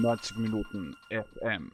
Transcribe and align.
90 0.00 0.36
Minuten 0.36 0.94
FM. 1.08 1.72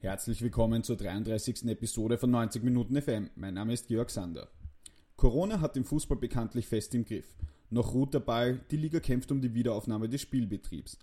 Herzlich 0.00 0.42
willkommen 0.42 0.82
zur 0.82 0.96
33. 0.96 1.64
Episode 1.64 2.18
von 2.18 2.30
90 2.30 2.62
Minuten 2.62 3.00
FM. 3.00 3.30
Mein 3.36 3.54
Name 3.54 3.72
ist 3.72 3.88
Georg 3.88 4.10
Sander. 4.10 4.48
Corona 5.16 5.60
hat 5.60 5.74
den 5.74 5.84
Fußball 5.84 6.18
bekanntlich 6.18 6.68
fest 6.68 6.94
im 6.94 7.06
Griff. 7.06 7.36
Noch 7.70 7.94
ruht 7.94 8.12
der 8.12 8.20
Ball, 8.20 8.60
die 8.70 8.76
Liga 8.76 9.00
kämpft 9.00 9.32
um 9.32 9.40
die 9.40 9.54
Wiederaufnahme 9.54 10.10
des 10.10 10.20
Spielbetriebs. 10.20 10.98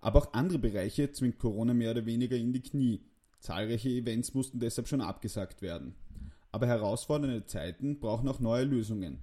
Aber 0.00 0.20
auch 0.20 0.32
andere 0.32 0.60
Bereiche 0.60 1.10
zwingt 1.10 1.38
Corona 1.38 1.74
mehr 1.74 1.90
oder 1.90 2.06
weniger 2.06 2.36
in 2.36 2.52
die 2.52 2.62
Knie. 2.62 3.00
Zahlreiche 3.40 3.88
Events 3.88 4.32
mussten 4.32 4.60
deshalb 4.60 4.86
schon 4.86 5.00
abgesagt 5.00 5.60
werden. 5.60 5.96
Aber 6.52 6.68
herausfordernde 6.68 7.46
Zeiten 7.46 7.98
brauchen 7.98 8.28
auch 8.28 8.38
neue 8.38 8.64
Lösungen. 8.64 9.18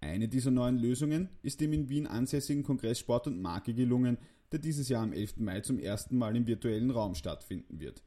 Eine 0.00 0.28
dieser 0.28 0.50
neuen 0.50 0.78
Lösungen 0.78 1.28
ist 1.42 1.60
dem 1.60 1.72
in 1.72 1.88
Wien 1.88 2.06
ansässigen 2.06 2.64
Kongress 2.64 2.98
Sport 2.98 3.26
und 3.26 3.40
Marke 3.40 3.74
gelungen, 3.74 4.18
der 4.52 4.58
dieses 4.58 4.88
Jahr 4.88 5.02
am 5.02 5.12
11. 5.12 5.38
Mai 5.38 5.60
zum 5.60 5.78
ersten 5.78 6.18
Mal 6.18 6.36
im 6.36 6.46
virtuellen 6.46 6.90
Raum 6.90 7.14
stattfinden 7.14 7.80
wird. 7.80 8.02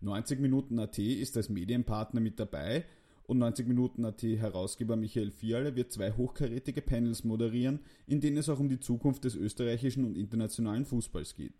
90 0.00 0.40
Minuten 0.40 0.78
AT 0.78 0.98
ist 0.98 1.36
als 1.36 1.48
Medienpartner 1.48 2.20
mit 2.20 2.38
dabei 2.38 2.84
und 3.26 3.38
90 3.38 3.66
Minuten 3.66 4.04
AT 4.04 4.22
Herausgeber 4.22 4.96
Michael 4.96 5.30
Fiale 5.30 5.74
wird 5.76 5.92
zwei 5.92 6.12
hochkarätige 6.12 6.82
Panels 6.82 7.24
moderieren, 7.24 7.80
in 8.06 8.20
denen 8.20 8.38
es 8.38 8.48
auch 8.48 8.60
um 8.60 8.68
die 8.68 8.80
Zukunft 8.80 9.24
des 9.24 9.34
österreichischen 9.34 10.04
und 10.04 10.16
internationalen 10.16 10.84
Fußballs 10.84 11.34
geht. 11.34 11.54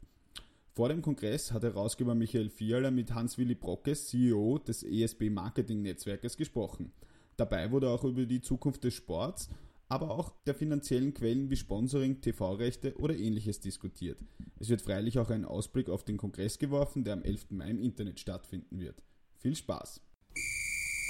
Vor 0.72 0.88
dem 0.88 1.02
Kongress 1.02 1.52
hat 1.52 1.64
Herausgeber 1.64 2.14
Michael 2.14 2.48
Fiala 2.48 2.92
mit 2.92 3.12
Hans-Willi 3.12 3.56
Brockes, 3.56 4.06
CEO 4.06 4.58
des 4.58 4.84
ESB 4.84 5.28
Marketing 5.28 5.82
Netzwerkes, 5.82 6.36
gesprochen. 6.36 6.92
Dabei 7.36 7.70
wurde 7.72 7.90
auch 7.90 8.04
über 8.04 8.24
die 8.26 8.40
Zukunft 8.40 8.84
des 8.84 8.94
Sports 8.94 9.50
aber 9.88 10.10
auch 10.10 10.32
der 10.46 10.54
finanziellen 10.54 11.14
Quellen 11.14 11.50
wie 11.50 11.56
Sponsoring, 11.56 12.20
TV-Rechte 12.20 12.96
oder 12.98 13.14
ähnliches 13.14 13.60
diskutiert. 13.60 14.18
Es 14.60 14.68
wird 14.68 14.82
freilich 14.82 15.18
auch 15.18 15.30
ein 15.30 15.44
Ausblick 15.44 15.88
auf 15.88 16.04
den 16.04 16.18
Kongress 16.18 16.58
geworfen, 16.58 17.04
der 17.04 17.14
am 17.14 17.22
11. 17.22 17.50
Mai 17.50 17.70
im 17.70 17.78
Internet 17.78 18.20
stattfinden 18.20 18.80
wird. 18.80 19.02
Viel 19.38 19.56
Spaß! 19.56 20.02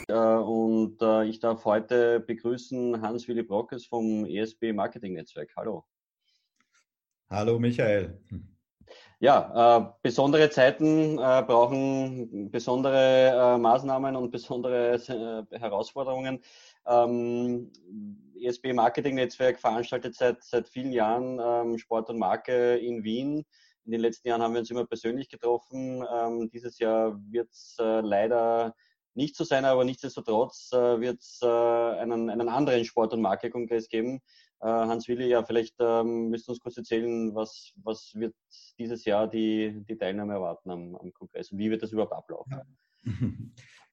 Äh, 0.07 0.15
und 0.15 1.03
äh, 1.03 1.25
ich 1.25 1.41
darf 1.41 1.65
heute 1.65 2.21
begrüßen 2.21 3.03
Hans-Willi 3.03 3.43
Brockes 3.43 3.85
vom 3.85 4.25
ESB 4.25 4.73
Marketing 4.73 5.15
Netzwerk. 5.15 5.51
Hallo. 5.57 5.85
Hallo 7.29 7.59
Michael. 7.59 8.21
Ja, 9.21 9.79
äh, 9.79 9.93
besondere 10.01 10.49
Zeiten 10.49 11.19
äh, 11.19 11.43
brauchen 11.47 12.51
besondere 12.51 13.57
äh, 13.57 13.59
Maßnahmen 13.59 14.15
und 14.15 14.31
besondere 14.31 14.95
äh, 14.95 15.59
Herausforderungen. 15.59 16.41
Ähm, 16.87 17.73
ESB 18.45 18.73
Marketing 18.73 19.15
Netzwerk 19.17 19.61
veranstaltet 19.61 20.15
seit, 20.15 20.43
seit 20.45 20.69
vielen 20.69 20.93
Jahren 20.93 21.39
ähm, 21.41 21.79
Sport 21.79 22.11
und 22.11 22.19
Marke 22.19 22.77
in 22.77 23.05
Wien. 23.05 23.45
In 23.85 23.93
den 23.93 24.01
letzten 24.01 24.29
Jahren 24.29 24.43
haben 24.43 24.53
wir 24.53 24.61
uns 24.61 24.71
immer 24.71 24.87
persönlich 24.87 25.29
getroffen. 25.29 26.05
Ähm, 26.13 26.51
dieses 26.51 26.79
Jahr 26.79 27.19
wird 27.31 27.51
es 27.51 27.77
äh, 27.81 28.01
leider 28.01 28.75
nicht 29.15 29.35
so 29.35 29.45
sein, 29.45 29.65
aber 29.65 29.85
nichtsdestotrotz 29.85 30.71
äh, 30.73 31.01
wird 31.01 31.21
es 31.21 31.41
äh, 31.43 31.47
einen, 31.47 32.31
einen 32.31 32.49
anderen 32.49 32.85
Sport- 32.85 33.13
und 33.13 33.21
Marke-Kongress 33.21 33.89
geben. 33.89 34.21
Äh, 34.61 34.67
Hans-Willi, 34.67 35.29
ja, 35.29 35.43
vielleicht 35.45 35.77
ähm, 35.81 36.29
müsst 36.29 36.49
ihr 36.49 36.51
uns 36.51 36.61
kurz 36.61 36.77
erzählen, 36.77 37.35
was, 37.35 37.73
was 37.83 38.13
wird 38.15 38.35
dieses 38.79 39.05
Jahr 39.05 39.29
die, 39.29 39.85
die 39.89 39.97
Teilnahme 39.97 40.35
erwarten 40.35 40.71
am, 40.71 40.97
am 40.97 41.13
Kongress 41.13 41.51
und 41.53 41.59
wie 41.59 41.71
wird 41.71 41.83
das 41.83 41.93
überhaupt 41.93 42.13
ablaufen? 42.13 42.63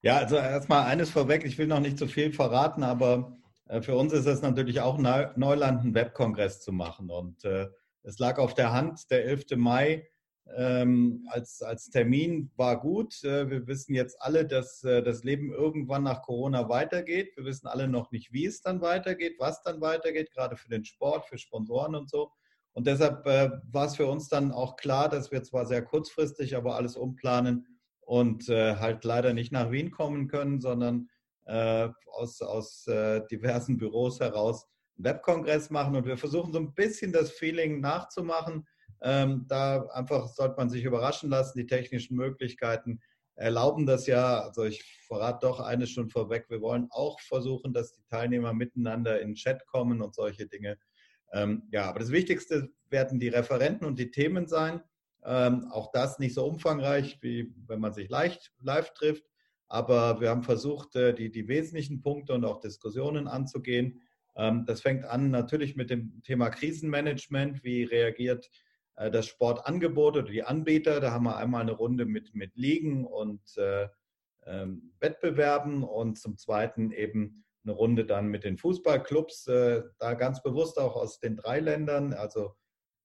Ja. 0.01 0.17
also 0.17 0.37
erstmal 0.37 0.85
eines 0.85 1.09
vorweg, 1.09 1.45
ich 1.45 1.57
will 1.57 1.67
noch 1.67 1.79
nicht 1.79 1.97
zu 1.97 2.05
so 2.05 2.11
viel 2.11 2.31
verraten, 2.33 2.83
aber 2.83 3.37
für 3.81 3.95
uns 3.95 4.13
ist 4.13 4.27
es 4.27 4.41
natürlich 4.41 4.81
auch 4.81 4.97
Neuland, 4.97 5.81
einen 5.81 5.95
Webkongress 5.95 6.61
zu 6.61 6.71
machen. 6.71 7.09
Und 7.09 7.43
äh, 7.45 7.67
es 8.03 8.19
lag 8.19 8.37
auf 8.37 8.53
der 8.53 8.71
Hand, 8.71 9.09
der 9.09 9.25
11. 9.25 9.55
Mai 9.55 10.07
ähm, 10.53 11.27
als, 11.31 11.61
als 11.61 11.89
Termin 11.89 12.51
war 12.55 12.79
gut. 12.79 13.23
Äh, 13.23 13.49
wir 13.49 13.67
wissen 13.67 13.95
jetzt 13.95 14.21
alle, 14.21 14.45
dass 14.45 14.83
äh, 14.83 15.01
das 15.01 15.23
Leben 15.23 15.51
irgendwann 15.51 16.03
nach 16.03 16.21
Corona 16.21 16.69
weitergeht. 16.69 17.35
Wir 17.35 17.45
wissen 17.45 17.67
alle 17.67 17.87
noch 17.87 18.11
nicht, 18.11 18.31
wie 18.31 18.45
es 18.45 18.61
dann 18.61 18.81
weitergeht, 18.81 19.35
was 19.39 19.63
dann 19.63 19.81
weitergeht, 19.81 20.31
gerade 20.31 20.55
für 20.55 20.69
den 20.69 20.85
Sport, 20.85 21.25
für 21.25 21.37
Sponsoren 21.37 21.95
und 21.95 22.09
so. 22.09 22.31
Und 22.73 22.87
deshalb 22.87 23.25
äh, 23.25 23.51
war 23.71 23.85
es 23.87 23.95
für 23.95 24.05
uns 24.05 24.27
dann 24.27 24.51
auch 24.51 24.75
klar, 24.75 25.09
dass 25.09 25.31
wir 25.31 25.41
zwar 25.43 25.65
sehr 25.65 25.81
kurzfristig, 25.81 26.55
aber 26.55 26.75
alles 26.75 26.95
umplanen 26.95 27.65
und 28.01 28.49
äh, 28.49 28.75
halt 28.75 29.03
leider 29.03 29.33
nicht 29.33 29.51
nach 29.51 29.71
Wien 29.71 29.91
kommen 29.91 30.27
können, 30.27 30.61
sondern 30.61 31.09
äh, 31.45 31.89
aus, 32.11 32.41
aus 32.41 32.87
äh, 32.87 33.21
diversen 33.31 33.77
Büros 33.77 34.19
heraus 34.19 34.67
einen 34.97 35.05
Webkongress 35.05 35.69
machen. 35.69 35.95
Und 35.95 36.05
wir 36.05 36.17
versuchen 36.17 36.53
so 36.53 36.59
ein 36.59 36.73
bisschen 36.73 37.11
das 37.11 37.31
Feeling 37.31 37.79
nachzumachen. 37.81 38.67
Ähm, 39.01 39.45
da 39.47 39.85
einfach 39.87 40.27
sollte 40.27 40.55
man 40.57 40.69
sich 40.69 40.83
überraschen 40.83 41.29
lassen. 41.29 41.57
Die 41.57 41.67
technischen 41.67 42.15
Möglichkeiten 42.15 42.99
erlauben 43.35 43.85
das 43.85 44.07
ja. 44.07 44.41
Also 44.41 44.63
ich 44.63 44.83
verrate 45.07 45.39
doch 45.41 45.59
eines 45.59 45.91
schon 45.91 46.09
vorweg. 46.09 46.45
Wir 46.49 46.61
wollen 46.61 46.87
auch 46.91 47.19
versuchen, 47.19 47.73
dass 47.73 47.93
die 47.93 48.03
Teilnehmer 48.09 48.53
miteinander 48.53 49.21
in 49.21 49.29
den 49.29 49.35
Chat 49.35 49.65
kommen 49.67 50.01
und 50.01 50.15
solche 50.15 50.47
Dinge. 50.47 50.77
Ähm, 51.33 51.63
ja, 51.71 51.85
aber 51.89 51.99
das 51.99 52.11
Wichtigste 52.11 52.69
werden 52.89 53.19
die 53.19 53.27
Referenten 53.27 53.85
und 53.85 53.99
die 53.99 54.11
Themen 54.11 54.47
sein. 54.47 54.81
Ähm, 55.23 55.67
auch 55.71 55.91
das 55.91 56.19
nicht 56.19 56.35
so 56.35 56.45
umfangreich, 56.45 57.17
wie 57.21 57.53
wenn 57.67 57.79
man 57.79 57.93
sich 57.93 58.09
leicht 58.09 58.53
live 58.61 58.93
trifft. 58.93 59.25
Aber 59.67 60.21
wir 60.21 60.29
haben 60.29 60.43
versucht, 60.43 60.95
äh, 60.95 61.13
die, 61.13 61.31
die 61.31 61.47
wesentlichen 61.47 62.01
Punkte 62.01 62.33
und 62.33 62.45
auch 62.45 62.59
Diskussionen 62.59 63.27
anzugehen. 63.27 64.01
Ähm, 64.35 64.65
das 64.65 64.81
fängt 64.81 65.05
an 65.05 65.31
natürlich 65.31 65.75
mit 65.75 65.89
dem 65.89 66.21
Thema 66.23 66.49
Krisenmanagement. 66.49 67.63
Wie 67.63 67.83
reagiert 67.83 68.49
äh, 68.95 69.09
das 69.09 69.27
Sportangebot 69.27 70.17
oder 70.17 70.29
die 70.29 70.43
Anbieter? 70.43 70.99
Da 70.99 71.11
haben 71.11 71.25
wir 71.25 71.37
einmal 71.37 71.61
eine 71.61 71.71
Runde 71.71 72.05
mit, 72.05 72.35
mit 72.35 72.55
Ligen 72.55 73.05
und 73.05 73.57
äh, 73.57 73.87
ähm, 74.45 74.93
Wettbewerben 74.99 75.83
und 75.83 76.19
zum 76.19 76.37
Zweiten 76.37 76.91
eben 76.91 77.43
eine 77.63 77.73
Runde 77.73 78.05
dann 78.05 78.27
mit 78.27 78.43
den 78.43 78.57
Fußballclubs, 78.57 79.47
äh, 79.47 79.83
da 79.97 80.13
ganz 80.13 80.43
bewusst 80.43 80.77
auch 80.77 80.95
aus 80.95 81.19
den 81.19 81.35
drei 81.35 81.59
Ländern, 81.59 82.13
also 82.13 82.55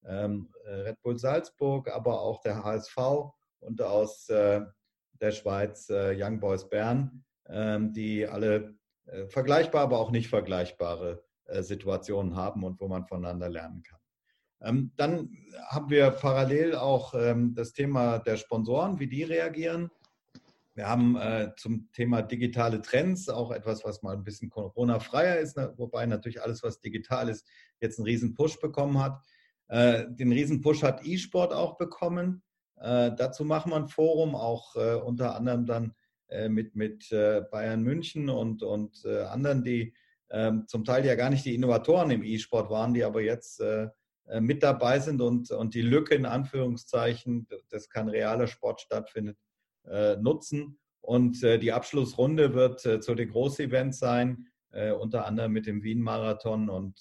ähm, 0.04 0.52
Red 0.66 1.00
Bull 1.02 1.18
Salzburg, 1.18 1.90
aber 1.90 2.20
auch 2.20 2.40
der 2.40 2.62
HSV 2.62 2.96
und 3.60 3.82
aus 3.82 4.28
äh, 4.28 4.62
der 5.20 5.32
Schweiz, 5.32 5.88
äh, 5.90 6.14
Young 6.16 6.40
Boys 6.40 6.68
Bern, 6.68 7.24
ähm, 7.48 7.92
die 7.92 8.26
alle 8.26 8.74
äh, 9.06 9.26
vergleichbare, 9.26 9.84
aber 9.84 9.98
auch 9.98 10.10
nicht 10.10 10.28
vergleichbare 10.28 11.22
äh, 11.46 11.62
Situationen 11.62 12.36
haben 12.36 12.64
und 12.64 12.80
wo 12.80 12.88
man 12.88 13.06
voneinander 13.06 13.48
lernen 13.48 13.82
kann. 13.82 13.98
Ähm, 14.62 14.92
dann 14.96 15.30
haben 15.68 15.90
wir 15.90 16.10
parallel 16.10 16.74
auch 16.74 17.14
ähm, 17.14 17.54
das 17.54 17.72
Thema 17.72 18.18
der 18.18 18.36
Sponsoren, 18.36 18.98
wie 18.98 19.08
die 19.08 19.24
reagieren. 19.24 19.90
Wir 20.74 20.88
haben 20.88 21.18
zum 21.56 21.90
Thema 21.92 22.22
digitale 22.22 22.80
Trends 22.80 23.28
auch 23.28 23.50
etwas, 23.50 23.84
was 23.84 24.02
mal 24.02 24.16
ein 24.16 24.24
bisschen 24.24 24.48
Corona-freier 24.48 25.38
ist, 25.38 25.56
wobei 25.76 26.06
natürlich 26.06 26.40
alles, 26.40 26.62
was 26.62 26.80
digital 26.80 27.28
ist, 27.28 27.46
jetzt 27.80 27.98
einen 27.98 28.06
riesen 28.06 28.34
Push 28.34 28.60
bekommen 28.60 28.98
hat. 28.98 29.20
Den 29.68 30.32
riesen 30.32 30.62
Push 30.62 30.82
hat 30.82 31.04
E-Sport 31.04 31.52
auch 31.52 31.76
bekommen. 31.76 32.42
Äh, 32.80 33.12
dazu 33.14 33.44
machen 33.44 33.72
wir 33.72 33.76
ein 33.76 33.88
Forum, 33.88 34.34
auch 34.34 34.74
äh, 34.74 34.94
unter 34.94 35.36
anderem 35.36 35.66
dann 35.66 35.94
äh, 36.28 36.48
mit, 36.48 36.74
mit 36.74 37.10
Bayern 37.10 37.82
München 37.82 38.30
und, 38.30 38.62
und 38.62 39.04
anderen, 39.06 39.62
die 39.62 39.94
ähm, 40.30 40.64
zum 40.66 40.84
Teil 40.84 41.04
ja 41.04 41.14
gar 41.16 41.30
nicht 41.30 41.44
die 41.44 41.54
Innovatoren 41.54 42.10
im 42.10 42.22
E-Sport 42.22 42.70
waren, 42.70 42.94
die 42.94 43.04
aber 43.04 43.20
jetzt 43.20 43.62
mit 44.38 44.62
dabei 44.62 45.00
sind 45.00 45.20
und, 45.20 45.50
und 45.50 45.74
die 45.74 45.82
Lücke 45.82 46.14
in 46.14 46.24
Anführungszeichen, 46.24 47.48
dass 47.68 47.88
kein 47.88 48.08
realer 48.08 48.46
Sport 48.46 48.80
stattfindet, 48.80 49.36
nutzen. 50.20 50.78
Und 51.00 51.42
die 51.42 51.72
Abschlussrunde 51.72 52.54
wird 52.54 52.78
zu 52.80 53.14
den 53.16 53.28
Großevents 53.28 53.98
sein, 53.98 54.46
unter 55.00 55.26
anderem 55.26 55.50
mit 55.50 55.66
dem 55.66 55.82
Wien-Marathon 55.82 56.68
und 56.68 57.00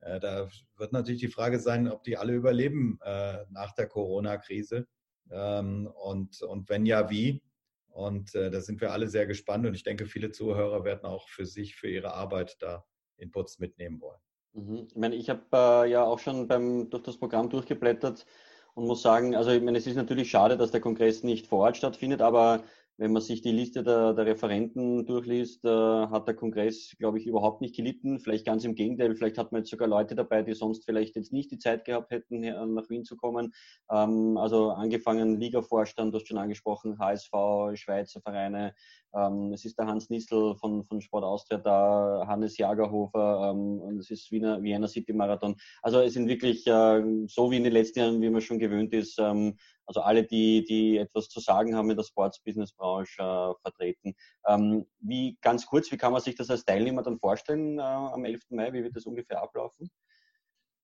da 0.00 0.48
wird 0.76 0.92
natürlich 0.92 1.20
die 1.20 1.28
Frage 1.28 1.58
sein, 1.58 1.88
ob 1.88 2.02
die 2.04 2.16
alle 2.16 2.32
überleben 2.32 2.98
äh, 3.04 3.44
nach 3.50 3.72
der 3.74 3.86
Corona-Krise. 3.86 4.86
Ähm, 5.30 5.86
und, 6.02 6.42
und 6.42 6.68
wenn 6.68 6.86
ja, 6.86 7.10
wie? 7.10 7.42
Und 7.88 8.34
äh, 8.34 8.50
da 8.50 8.60
sind 8.60 8.80
wir 8.80 8.92
alle 8.92 9.08
sehr 9.08 9.26
gespannt 9.26 9.66
und 9.66 9.74
ich 9.74 9.82
denke, 9.82 10.06
viele 10.06 10.30
Zuhörer 10.30 10.84
werden 10.84 11.04
auch 11.04 11.28
für 11.28 11.44
sich, 11.44 11.76
für 11.76 11.88
ihre 11.88 12.14
Arbeit 12.14 12.56
da 12.60 12.84
Inputs 13.16 13.58
mitnehmen 13.58 14.00
wollen. 14.00 14.20
Mhm. 14.52 14.86
Ich 14.88 14.96
meine, 14.96 15.14
ich 15.16 15.28
habe 15.28 15.42
äh, 15.52 15.90
ja 15.90 16.04
auch 16.04 16.18
schon 16.18 16.48
beim, 16.48 16.90
durch 16.90 17.02
das 17.02 17.18
Programm 17.18 17.50
durchgeblättert 17.50 18.26
und 18.74 18.86
muss 18.86 19.02
sagen, 19.02 19.34
also 19.34 19.50
ich 19.50 19.62
meine, 19.62 19.78
es 19.78 19.86
ist 19.86 19.96
natürlich 19.96 20.30
schade, 20.30 20.56
dass 20.56 20.70
der 20.70 20.80
Kongress 20.80 21.22
nicht 21.22 21.46
vor 21.46 21.60
Ort 21.60 21.76
stattfindet, 21.76 22.22
aber 22.22 22.62
wenn 23.00 23.12
man 23.12 23.22
sich 23.22 23.40
die 23.40 23.50
Liste 23.50 23.82
der, 23.82 24.12
der 24.12 24.26
Referenten 24.26 25.06
durchliest, 25.06 25.64
äh, 25.64 25.68
hat 25.68 26.28
der 26.28 26.34
Kongress, 26.34 26.94
glaube 26.98 27.18
ich, 27.18 27.26
überhaupt 27.26 27.62
nicht 27.62 27.74
gelitten. 27.74 28.20
Vielleicht 28.20 28.44
ganz 28.44 28.62
im 28.66 28.74
Gegenteil, 28.74 29.16
vielleicht 29.16 29.38
hat 29.38 29.52
man 29.52 29.62
jetzt 29.62 29.70
sogar 29.70 29.88
Leute 29.88 30.14
dabei, 30.14 30.42
die 30.42 30.52
sonst 30.52 30.84
vielleicht 30.84 31.16
jetzt 31.16 31.32
nicht 31.32 31.50
die 31.50 31.58
Zeit 31.58 31.86
gehabt 31.86 32.10
hätten, 32.10 32.40
nach 32.74 32.90
Wien 32.90 33.06
zu 33.06 33.16
kommen. 33.16 33.54
Ähm, 33.90 34.36
also 34.36 34.72
angefangen 34.72 35.40
Liga-Vorstand, 35.40 36.12
du 36.12 36.18
hast 36.18 36.28
schon 36.28 36.36
angesprochen, 36.36 36.98
HSV, 36.98 37.32
Schweizer 37.72 38.20
Vereine. 38.20 38.74
Ähm, 39.14 39.52
es 39.54 39.64
ist 39.64 39.78
der 39.78 39.86
Hans 39.86 40.10
Nissel 40.10 40.54
von, 40.56 40.84
von 40.84 41.00
Sport 41.00 41.24
Austria 41.24 41.58
da, 41.58 42.24
Hannes 42.28 42.58
Jagerhofer 42.58 43.50
ähm, 43.50 43.80
und 43.80 43.98
es 43.98 44.10
ist 44.10 44.30
Wiener, 44.30 44.62
Vienna 44.62 44.86
City 44.86 45.14
Marathon. 45.14 45.56
Also 45.82 46.00
es 46.00 46.12
sind 46.12 46.28
wirklich 46.28 46.66
äh, 46.66 47.02
so 47.26 47.50
wie 47.50 47.56
in 47.56 47.64
den 47.64 47.72
letzten 47.72 48.00
Jahren, 48.00 48.20
wie 48.20 48.30
man 48.30 48.42
schon 48.42 48.58
gewöhnt 48.58 48.92
ist, 48.92 49.18
ähm, 49.18 49.56
Also 49.90 50.02
alle, 50.02 50.22
die, 50.22 50.64
die 50.64 50.98
etwas 50.98 51.28
zu 51.28 51.40
sagen 51.40 51.74
haben 51.74 51.90
in 51.90 51.96
der 51.96 52.04
Sports-Business-Branche 52.04 53.20
äh, 53.20 53.60
vertreten. 53.60 54.14
Ähm, 54.46 54.86
wie 55.00 55.36
ganz 55.42 55.66
kurz, 55.66 55.90
wie 55.90 55.96
kann 55.96 56.12
man 56.12 56.22
sich 56.22 56.36
das 56.36 56.48
als 56.48 56.64
Teilnehmer 56.64 57.02
dann 57.02 57.18
vorstellen 57.18 57.80
äh, 57.80 57.82
am 57.82 58.24
11. 58.24 58.50
Mai? 58.50 58.72
Wie 58.72 58.84
wird 58.84 58.94
das 58.94 59.04
ungefähr 59.06 59.42
ablaufen? 59.42 59.90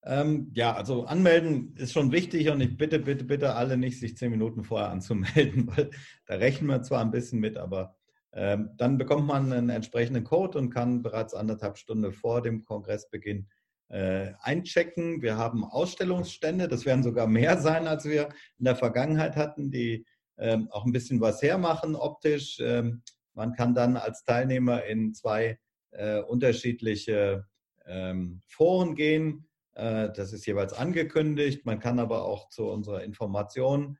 Ähm, 0.03 0.51
ja, 0.57 0.75
also 0.75 1.05
anmelden 1.05 1.77
ist 1.77 1.93
schon 1.93 2.11
wichtig 2.11 2.51
und 2.51 2.61
ich 2.61 2.77
bitte, 2.77 2.99
bitte, 2.99 3.23
bitte 3.23 3.55
alle 3.55 3.77
nicht, 3.77 4.01
sich 4.01 4.17
zehn 4.17 4.33
Minuten 4.33 4.65
vorher 4.65 4.91
anzumelden, 4.91 5.69
weil 5.77 5.91
da 6.27 6.35
rechnen 6.35 6.69
wir 6.69 6.83
zwar 6.83 7.01
ein 7.01 7.13
bisschen 7.13 7.39
mit, 7.39 7.57
aber 7.59 7.95
ähm, 8.33 8.71
dann 8.77 8.99
bekommt 8.99 9.29
man 9.29 9.53
einen 9.53 9.69
entsprechenden 9.69 10.25
Code 10.25 10.59
und 10.59 10.71
kann 10.71 11.03
bereits 11.03 11.33
anderthalb 11.33 11.79
Stunden 11.79 12.13
vor 12.13 12.43
dem 12.43 12.65
Kongressbeginn 12.65 13.49
äh, 13.89 14.33
einchecken. 14.41 15.23
Wir 15.23 15.37
haben 15.37 15.65
Ausstellungsstände, 15.65 16.69
das 16.69 16.87
werden 16.87 17.03
sogar 17.03 17.27
mehr 17.27 17.59
sein, 17.59 17.87
als 17.87 18.05
wir 18.05 18.29
in 18.59 18.65
der 18.65 18.77
Vergangenheit 18.77 19.37
hatten, 19.37 19.71
die 19.71 20.05
ähm, 20.39 20.69
auch 20.71 20.85
ein 20.85 20.93
bisschen 20.93 21.21
was 21.21 21.41
hermachen 21.43 21.95
optisch. 21.95 22.59
Ähm, 22.61 23.03
man 23.35 23.53
kann 23.53 23.75
dann 23.75 23.97
als 23.97 24.25
Teilnehmer 24.25 24.85
in 24.85 25.15
zwei 25.15 25.59
äh, 25.91 26.21
unterschiedliche 26.21 27.47
ähm, 27.87 28.43
Foren 28.47 28.95
gehen. 28.95 29.47
Äh, 29.75 30.11
das 30.13 30.33
ist 30.33 30.47
jeweils 30.47 30.73
angekündigt. 30.73 31.65
Man 31.65 31.79
kann 31.79 31.99
aber 31.99 32.25
auch 32.25 32.49
zu 32.49 32.69
unserer 32.69 33.03
Information 33.03 33.99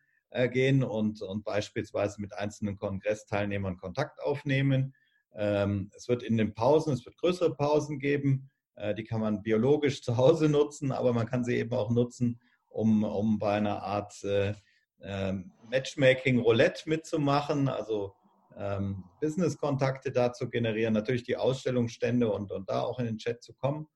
gehen 0.53 0.83
und, 0.83 1.23
und 1.23 1.45
beispielsweise 1.45 2.21
mit 2.21 2.35
einzelnen 2.35 2.77
Kongressteilnehmern 2.77 3.79
Kontakt 3.79 4.21
aufnehmen. 4.21 4.93
Es 5.33 6.09
wird 6.09 6.25
in 6.25 6.37
den 6.37 6.53
Pausen, 6.53 6.93
es 6.93 7.07
wird 7.07 7.17
größere 7.17 7.55
Pausen 7.55 8.01
geben, 8.01 8.51
die 8.95 9.05
kann 9.05 9.21
man 9.21 9.43
biologisch 9.43 10.03
zu 10.03 10.17
Hause 10.17 10.49
nutzen, 10.49 10.93
aber 10.93 11.13
man 11.13 11.27
kann 11.27 11.45
sie 11.45 11.57
eben 11.57 11.73
auch 11.73 11.91
nutzen, 11.91 12.41
um, 12.69 13.05
um 13.05 13.39
bei 13.39 13.55
einer 13.55 13.83
Art 13.83 14.23
äh, 14.25 14.55
äh, 15.01 15.33
Matchmaking 15.71 16.41
Roulette 16.41 16.89
mitzumachen, 16.89 17.69
also 17.69 18.15
ähm, 18.57 19.05
Business-Kontakte 19.21 20.13
da 20.13 20.33
zu 20.33 20.49
generieren, 20.49 20.95
natürlich 20.95 21.25
die 21.25 21.37
Ausstellungsstände 21.37 22.31
und, 22.31 22.53
und 22.53 22.69
da 22.69 22.83
auch 22.83 22.99
in 22.99 23.07
den 23.07 23.19
Chat 23.19 23.43
zu 23.43 23.55
kommen. 23.55 23.87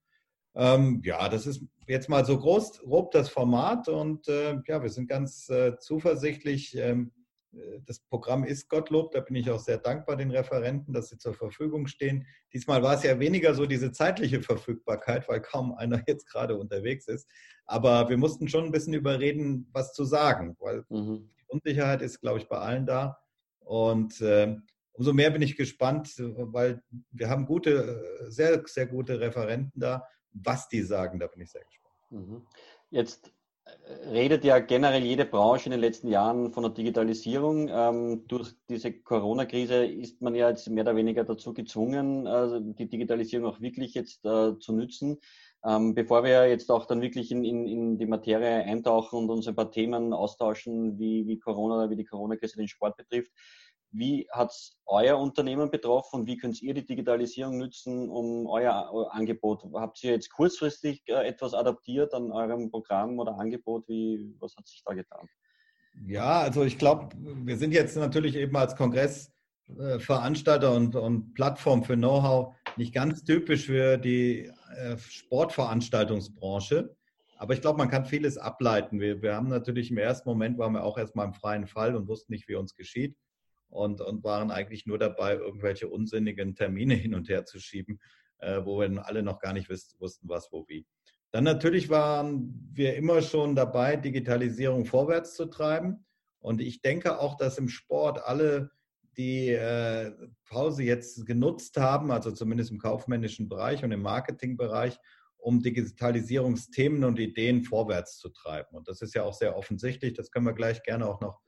Ähm, 0.54 1.00
ja, 1.04 1.28
das 1.28 1.46
ist 1.46 1.62
jetzt 1.86 2.08
mal 2.08 2.24
so 2.24 2.38
groß, 2.38 2.80
grob 2.80 3.12
das 3.12 3.28
Format 3.28 3.88
und 3.88 4.28
äh, 4.28 4.58
ja, 4.66 4.82
wir 4.82 4.90
sind 4.90 5.08
ganz 5.08 5.48
äh, 5.48 5.78
zuversichtlich. 5.78 6.76
Ähm, 6.76 7.12
äh, 7.16 7.19
das 7.86 8.00
Programm 8.00 8.44
ist 8.44 8.68
Gottlob, 8.68 9.12
da 9.12 9.20
bin 9.20 9.36
ich 9.36 9.50
auch 9.50 9.58
sehr 9.58 9.78
dankbar 9.78 10.16
den 10.16 10.30
Referenten, 10.30 10.92
dass 10.92 11.08
sie 11.08 11.18
zur 11.18 11.34
Verfügung 11.34 11.86
stehen. 11.86 12.26
Diesmal 12.52 12.82
war 12.82 12.94
es 12.94 13.02
ja 13.02 13.18
weniger 13.18 13.54
so 13.54 13.66
diese 13.66 13.92
zeitliche 13.92 14.42
Verfügbarkeit, 14.42 15.28
weil 15.28 15.40
kaum 15.40 15.74
einer 15.74 16.02
jetzt 16.06 16.26
gerade 16.26 16.56
unterwegs 16.56 17.06
ist. 17.08 17.28
Aber 17.66 18.08
wir 18.08 18.16
mussten 18.16 18.48
schon 18.48 18.64
ein 18.64 18.72
bisschen 18.72 18.94
überreden, 18.94 19.68
was 19.72 19.92
zu 19.92 20.04
sagen, 20.04 20.56
weil 20.60 20.84
mhm. 20.88 21.30
die 21.38 21.46
Unsicherheit 21.48 22.02
ist, 22.02 22.20
glaube 22.20 22.38
ich, 22.38 22.48
bei 22.48 22.58
allen 22.58 22.86
da. 22.86 23.18
Und 23.60 24.20
äh, 24.20 24.56
umso 24.92 25.12
mehr 25.12 25.30
bin 25.30 25.42
ich 25.42 25.56
gespannt, 25.56 26.14
weil 26.18 26.82
wir 27.10 27.28
haben 27.28 27.46
gute, 27.46 28.24
äh, 28.26 28.30
sehr, 28.30 28.62
sehr 28.66 28.86
gute 28.86 29.20
Referenten 29.20 29.80
da 29.80 30.06
was 30.32 30.68
die 30.68 30.82
sagen, 30.82 31.18
da 31.18 31.26
bin 31.26 31.42
ich 31.42 31.50
sehr 31.50 31.64
gespannt. 31.64 31.96
Mhm. 32.10 32.46
Jetzt 32.90 33.28
äh, 33.28 33.30
redet 34.12 34.44
ja 34.44 34.58
generell 34.58 35.02
jede 35.02 35.24
Branche 35.24 35.66
in 35.66 35.72
den 35.72 35.80
letzten 35.80 36.08
Jahren 36.08 36.52
von 36.52 36.62
der 36.62 36.72
Digitalisierung. 36.72 37.68
Ähm, 37.68 38.24
durch 38.28 38.52
diese 38.68 38.92
Corona-Krise 38.92 39.84
ist 39.84 40.20
man 40.22 40.34
ja 40.34 40.48
jetzt 40.48 40.68
mehr 40.68 40.84
oder 40.84 40.96
weniger 40.96 41.24
dazu 41.24 41.52
gezwungen, 41.52 42.26
äh, 42.26 42.60
die 42.78 42.88
Digitalisierung 42.88 43.46
auch 43.50 43.60
wirklich 43.60 43.94
jetzt 43.94 44.24
äh, 44.24 44.58
zu 44.58 44.72
nützen. 44.72 45.18
Ähm, 45.62 45.94
bevor 45.94 46.24
wir 46.24 46.48
jetzt 46.48 46.70
auch 46.70 46.86
dann 46.86 47.02
wirklich 47.02 47.30
in, 47.30 47.44
in, 47.44 47.66
in 47.66 47.98
die 47.98 48.06
Materie 48.06 48.64
eintauchen 48.64 49.18
und 49.18 49.30
uns 49.30 49.46
ein 49.46 49.54
paar 49.54 49.70
Themen 49.70 50.14
austauschen, 50.14 50.98
wie, 50.98 51.26
wie 51.26 51.38
Corona 51.38 51.90
wie 51.90 51.96
die 51.96 52.06
Corona-Krise 52.06 52.56
den 52.56 52.68
Sport 52.68 52.96
betrifft, 52.96 53.30
wie 53.92 54.28
hat 54.30 54.50
es 54.50 54.78
euer 54.86 55.18
Unternehmen 55.18 55.70
betroffen 55.70 56.20
und 56.20 56.26
wie 56.26 56.36
könnt 56.36 56.62
ihr 56.62 56.74
die 56.74 56.84
Digitalisierung 56.84 57.58
nutzen, 57.58 58.08
um 58.08 58.46
euer 58.46 59.10
Angebot? 59.12 59.64
Habt 59.74 60.02
ihr 60.04 60.12
jetzt 60.12 60.30
kurzfristig 60.30 61.02
äh, 61.08 61.26
etwas 61.26 61.54
adaptiert 61.54 62.14
an 62.14 62.30
eurem 62.30 62.70
Programm 62.70 63.18
oder 63.18 63.36
Angebot? 63.38 63.88
Wie, 63.88 64.34
was 64.38 64.56
hat 64.56 64.68
sich 64.68 64.82
da 64.84 64.94
getan? 64.94 65.26
Ja, 66.06 66.40
also 66.40 66.64
ich 66.64 66.78
glaube, 66.78 67.08
wir 67.18 67.56
sind 67.56 67.72
jetzt 67.72 67.96
natürlich 67.96 68.36
eben 68.36 68.56
als 68.56 68.76
Kongressveranstalter 68.76 70.72
und, 70.72 70.94
und 70.94 71.34
Plattform 71.34 71.82
für 71.82 71.96
Know-how 71.96 72.54
nicht 72.76 72.94
ganz 72.94 73.24
typisch 73.24 73.66
für 73.66 73.98
die 73.98 74.52
äh, 74.76 74.96
Sportveranstaltungsbranche. 74.98 76.94
Aber 77.38 77.54
ich 77.54 77.60
glaube, 77.60 77.78
man 77.78 77.88
kann 77.88 78.04
vieles 78.04 78.38
ableiten. 78.38 79.00
Wir, 79.00 79.20
wir 79.20 79.34
haben 79.34 79.48
natürlich 79.48 79.90
im 79.90 79.98
ersten 79.98 80.28
Moment 80.28 80.58
waren 80.58 80.74
wir 80.74 80.84
auch 80.84 80.96
erstmal 80.96 81.26
im 81.26 81.34
freien 81.34 81.66
Fall 81.66 81.96
und 81.96 82.06
wussten 82.06 82.32
nicht, 82.32 82.46
wie 82.48 82.54
uns 82.54 82.76
geschieht 82.76 83.16
und, 83.70 84.00
und 84.00 84.24
waren 84.24 84.50
eigentlich 84.50 84.86
nur 84.86 84.98
dabei, 84.98 85.34
irgendwelche 85.34 85.88
unsinnigen 85.88 86.54
Termine 86.54 86.94
hin 86.96 87.14
und 87.14 87.28
her 87.28 87.44
zu 87.44 87.58
schieben, 87.58 88.00
äh, 88.38 88.64
wo 88.64 88.80
wir 88.80 89.06
alle 89.06 89.22
noch 89.22 89.38
gar 89.38 89.52
nicht 89.52 89.70
wussten, 89.70 90.28
was, 90.28 90.52
wo, 90.52 90.66
wie. 90.68 90.86
Dann 91.32 91.44
natürlich 91.44 91.88
waren 91.88 92.68
wir 92.72 92.96
immer 92.96 93.22
schon 93.22 93.54
dabei, 93.54 93.96
Digitalisierung 93.96 94.84
vorwärts 94.84 95.34
zu 95.34 95.46
treiben. 95.46 96.04
Und 96.40 96.60
ich 96.60 96.82
denke 96.82 97.20
auch, 97.20 97.36
dass 97.36 97.58
im 97.58 97.68
Sport 97.68 98.20
alle 98.24 98.70
die 99.16 99.50
äh, 99.50 100.12
Pause 100.48 100.82
jetzt 100.82 101.26
genutzt 101.26 101.76
haben, 101.76 102.10
also 102.10 102.32
zumindest 102.32 102.70
im 102.70 102.78
kaufmännischen 102.78 103.48
Bereich 103.48 103.84
und 103.84 103.92
im 103.92 104.02
Marketingbereich, 104.02 104.98
um 105.36 105.62
Digitalisierungsthemen 105.62 107.04
und 107.04 107.18
Ideen 107.18 107.62
vorwärts 107.64 108.18
zu 108.18 108.30
treiben. 108.30 108.76
Und 108.76 108.88
das 108.88 109.02
ist 109.02 109.14
ja 109.14 109.22
auch 109.22 109.34
sehr 109.34 109.56
offensichtlich. 109.56 110.14
Das 110.14 110.30
können 110.30 110.46
wir 110.46 110.52
gleich 110.52 110.82
gerne 110.82 111.06
auch 111.06 111.20
noch 111.20 111.40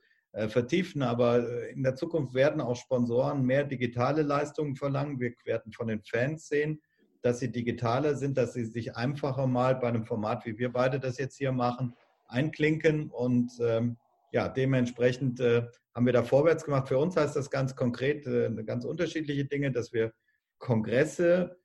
vertiefen. 0.49 1.01
Aber 1.03 1.47
äh, 1.47 1.71
in 1.71 1.83
der 1.83 1.95
Zukunft 1.95 2.33
werden 2.33 2.61
auch 2.61 2.75
Sponsoren 2.75 3.43
mehr 3.45 3.63
digitale 3.63 4.23
Leistungen 4.23 4.75
verlangen. 4.75 5.19
Wir 5.19 5.33
werden 5.45 5.71
von 5.71 5.87
den 5.87 6.01
Fans 6.03 6.47
sehen, 6.47 6.81
dass 7.21 7.39
sie 7.39 7.51
digitaler 7.51 8.15
sind, 8.15 8.37
dass 8.37 8.53
sie 8.53 8.65
sich 8.65 8.95
einfacher 8.95 9.47
mal 9.47 9.75
bei 9.75 9.87
einem 9.87 10.05
Format, 10.05 10.45
wie 10.45 10.57
wir 10.57 10.71
beide 10.71 10.99
das 10.99 11.17
jetzt 11.17 11.37
hier 11.37 11.51
machen, 11.51 11.95
einklinken. 12.27 13.09
Und 13.09 13.51
ähm, 13.61 13.97
ja, 14.31 14.49
dementsprechend 14.49 15.39
äh, 15.39 15.63
haben 15.93 16.05
wir 16.05 16.13
da 16.13 16.23
vorwärts 16.23 16.65
gemacht. 16.65 16.87
Für 16.87 16.97
uns 16.97 17.15
heißt 17.15 17.35
das 17.35 17.51
ganz 17.51 17.75
konkret 17.75 18.25
äh, 18.25 18.49
ganz 18.65 18.83
unterschiedliche 18.83 19.45
Dinge, 19.45 19.71
dass 19.71 19.93
wir 19.93 20.11
Kongresse 20.57 21.57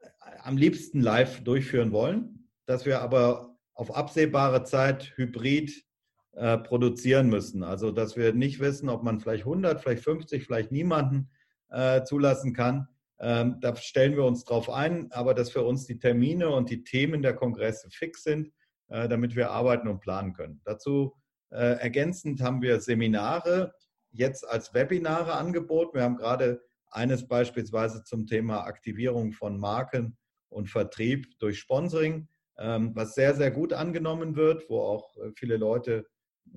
äh, 0.00 0.06
am 0.42 0.56
liebsten 0.56 1.00
live 1.00 1.44
durchführen 1.44 1.92
wollen, 1.92 2.48
dass 2.66 2.86
wir 2.86 3.02
aber 3.02 3.56
auf 3.74 3.94
absehbare 3.94 4.64
Zeit 4.64 5.12
hybrid 5.16 5.83
äh, 6.36 6.58
produzieren 6.58 7.28
müssen. 7.28 7.62
Also, 7.62 7.90
dass 7.90 8.16
wir 8.16 8.32
nicht 8.32 8.60
wissen, 8.60 8.88
ob 8.88 9.02
man 9.02 9.20
vielleicht 9.20 9.44
100, 9.44 9.80
vielleicht 9.80 10.02
50, 10.02 10.44
vielleicht 10.44 10.72
niemanden 10.72 11.30
äh, 11.70 12.02
zulassen 12.04 12.52
kann. 12.52 12.88
Ähm, 13.20 13.58
da 13.60 13.76
stellen 13.76 14.16
wir 14.16 14.24
uns 14.24 14.44
drauf 14.44 14.68
ein, 14.68 15.10
aber 15.12 15.34
dass 15.34 15.50
für 15.50 15.62
uns 15.62 15.86
die 15.86 15.98
Termine 15.98 16.50
und 16.50 16.70
die 16.70 16.82
Themen 16.82 17.22
der 17.22 17.34
Kongresse 17.34 17.88
fix 17.90 18.24
sind, 18.24 18.52
äh, 18.88 19.08
damit 19.08 19.36
wir 19.36 19.50
arbeiten 19.50 19.88
und 19.88 20.00
planen 20.00 20.32
können. 20.32 20.60
Dazu 20.64 21.14
äh, 21.50 21.78
ergänzend 21.78 22.42
haben 22.42 22.62
wir 22.62 22.80
Seminare 22.80 23.72
jetzt 24.10 24.48
als 24.48 24.74
Webinare 24.74 25.34
angeboten. 25.34 25.96
Wir 25.96 26.02
haben 26.02 26.16
gerade 26.16 26.60
eines 26.90 27.26
beispielsweise 27.26 28.04
zum 28.04 28.26
Thema 28.26 28.64
Aktivierung 28.64 29.32
von 29.32 29.58
Marken 29.58 30.16
und 30.48 30.68
Vertrieb 30.68 31.38
durch 31.38 31.58
Sponsoring, 31.58 32.28
ähm, 32.58 32.92
was 32.94 33.14
sehr, 33.14 33.34
sehr 33.34 33.50
gut 33.50 33.72
angenommen 33.72 34.36
wird, 34.36 34.68
wo 34.68 34.80
auch 34.80 35.16
äh, 35.16 35.30
viele 35.36 35.56
Leute 35.56 36.06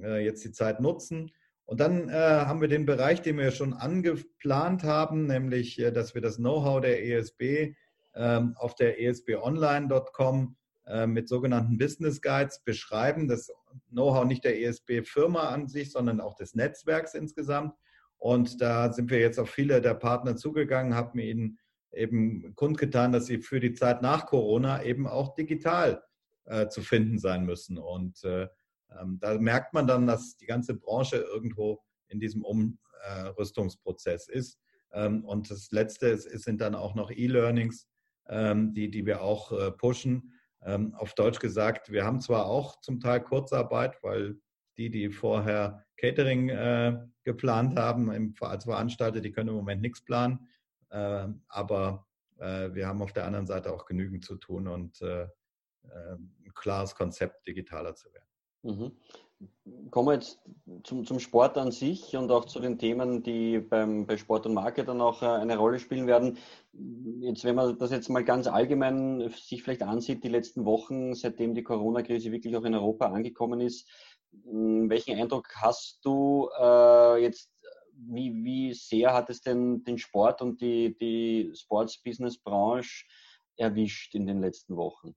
äh, 0.02 0.24
jetzt 0.24 0.44
die 0.44 0.52
Zeit 0.52 0.80
nutzen. 0.80 1.32
Und 1.66 1.82
dann 1.82 2.08
äh, 2.10 2.14
haben 2.14 2.62
wir 2.62 2.70
den 2.70 2.86
Bereich, 2.86 3.22
den 3.22 3.38
wir 3.38 3.52
schon 3.52 3.74
angeplant 3.74 4.84
haben, 4.84 5.28
nämlich, 5.28 5.80
äh, 5.80 5.92
dass 5.92 6.16
wir 6.16 6.22
das 6.22 6.38
Know-how 6.38 6.80
der 6.82 7.06
ESB 7.06 7.76
ähm, 8.16 8.56
auf 8.58 8.76
der 8.76 9.02
esbonline.com 9.02 10.56
äh, 10.86 11.06
mit 11.06 11.28
sogenannten 11.28 11.78
Business 11.78 12.22
Guides 12.22 12.64
beschreiben. 12.64 13.28
Das 13.28 13.52
Know-how 13.90 14.26
nicht 14.26 14.46
der 14.46 14.62
ESB-Firma 14.62 15.50
an 15.50 15.68
sich, 15.68 15.92
sondern 15.92 16.22
auch 16.22 16.36
des 16.36 16.56
Netzwerks 16.56 17.14
insgesamt. 17.14 17.74
Und 18.18 18.62
da 18.62 18.92
sind 18.94 19.12
wir 19.12 19.20
jetzt 19.20 19.38
auf 19.38 19.50
viele 19.50 19.82
der 19.82 19.94
Partner 19.94 20.38
zugegangen, 20.38 20.96
haben 20.96 21.20
ihnen 21.20 21.60
eben 21.92 22.56
kundgetan, 22.56 23.12
dass 23.12 23.26
sie 23.26 23.40
für 23.40 23.60
die 23.60 23.74
Zeit 23.74 24.02
nach 24.02 24.26
Corona 24.26 24.84
eben 24.84 25.08
auch 25.08 25.36
digital 25.36 26.02
äh, 26.46 26.68
zu 26.68 26.82
finden 26.82 27.20
sein 27.20 27.46
müssen. 27.46 27.78
Und 27.78 28.24
äh, 28.24 28.48
ähm, 29.00 29.20
da 29.20 29.38
merkt 29.38 29.74
man 29.74 29.88
dann, 29.88 30.08
dass 30.08 30.38
die 30.38 30.46
ganze 30.46 30.76
Branche 30.76 31.18
irgendwo 31.18 31.84
in 32.08 32.20
diesem 32.20 32.44
Umrüstungsprozess 32.44 34.28
ist. 34.28 34.60
Ähm, 34.92 35.26
und 35.26 35.50
das 35.52 35.72
Letzte 35.72 36.08
ist, 36.08 36.30
sind 36.44 36.62
dann 36.62 36.76
auch 36.76 36.96
noch 36.96 37.12
E-Learnings, 37.12 37.88
ähm, 38.28 38.74
die, 38.74 38.90
die 38.90 39.06
wir 39.06 39.22
auch 39.22 39.52
äh, 39.52 39.72
pushen. 39.72 40.34
auf 40.94 41.14
Deutsch 41.14 41.40
gesagt, 41.40 41.92
wir 41.92 42.04
haben 42.04 42.20
zwar 42.20 42.48
auch 42.48 42.82
zum 42.82 43.00
Teil 43.00 43.22
Kurzarbeit, 43.22 44.02
weil 44.02 44.40
die, 44.78 44.90
die 44.90 45.12
vorher 45.12 45.86
Catering 45.98 46.50
äh, 46.50 46.98
geplant 47.24 47.78
haben 47.78 48.34
als 48.42 48.66
Veranstalter, 48.66 49.22
die 49.22 49.32
können 49.32 49.50
im 49.50 49.56
Moment 49.56 49.82
nichts 49.82 50.04
planen. 50.04 50.48
aber 50.90 52.08
äh, 52.40 52.74
wir 52.74 52.88
haben 52.88 53.02
auf 53.04 53.14
der 53.14 53.26
anderen 53.26 53.46
Seite 53.46 53.72
auch 53.72 53.86
genügend 53.86 54.26
zu 54.26 54.36
tun 54.36 54.68
und 54.68 55.00
ein 55.02 56.54
klares 56.54 56.96
Konzept, 56.96 57.48
digitaler 57.48 57.96
zu 57.96 58.12
werden. 58.12 58.27
Mhm. 58.68 58.92
kommen 59.92 60.08
wir 60.10 60.14
jetzt 60.16 60.42
zum, 60.84 61.06
zum 61.06 61.20
Sport 61.20 61.58
an 61.58 61.72
sich 61.72 62.18
und 62.18 62.32
auch 62.32 62.46
zu 62.46 62.60
den 62.60 62.78
Themen, 62.78 63.24
die 63.24 63.60
beim, 63.60 64.06
bei 64.06 64.18
Sport 64.18 64.46
und 64.46 64.54
Marke 64.54 64.84
dann 64.84 65.00
auch 65.00 65.22
äh, 65.22 65.28
eine 65.28 65.58
Rolle 65.58 65.80
spielen 65.80 66.06
werden. 66.06 66.38
Jetzt, 67.22 67.46
wenn 67.46 67.56
man 67.56 67.78
das 67.78 67.92
jetzt 67.92 68.10
mal 68.10 68.26
ganz 68.26 68.48
allgemein 68.48 69.30
sich 69.30 69.64
vielleicht 69.64 69.84
ansieht, 69.84 70.24
die 70.24 70.30
letzten 70.30 70.66
Wochen, 70.66 71.14
seitdem 71.16 71.54
die 71.54 71.64
Corona-Krise 71.64 72.32
wirklich 72.32 72.58
auch 72.58 72.66
in 72.66 72.76
Europa 72.76 73.06
angekommen 73.08 73.62
ist, 73.62 73.90
welchen 74.44 75.18
Eindruck 75.18 75.48
hast 75.56 76.00
du 76.04 76.50
äh, 76.60 77.22
jetzt, 77.22 77.52
wie, 77.94 78.34
wie 78.44 78.74
sehr 78.74 79.14
hat 79.14 79.30
es 79.30 79.42
denn 79.42 79.84
den 79.86 79.98
Sport 79.98 80.42
und 80.42 80.62
die, 80.62 80.96
die 80.98 81.52
Sports-Business-Branche 81.56 83.06
erwischt 83.56 84.14
in 84.14 84.28
den 84.28 84.42
letzten 84.42 84.76
Wochen? 84.76 85.16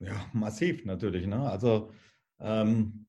Ja, 0.00 0.26
massiv 0.32 0.84
natürlich. 0.84 1.26
Ne? 1.26 1.48
Also 1.48 1.90
ähm, 2.40 3.06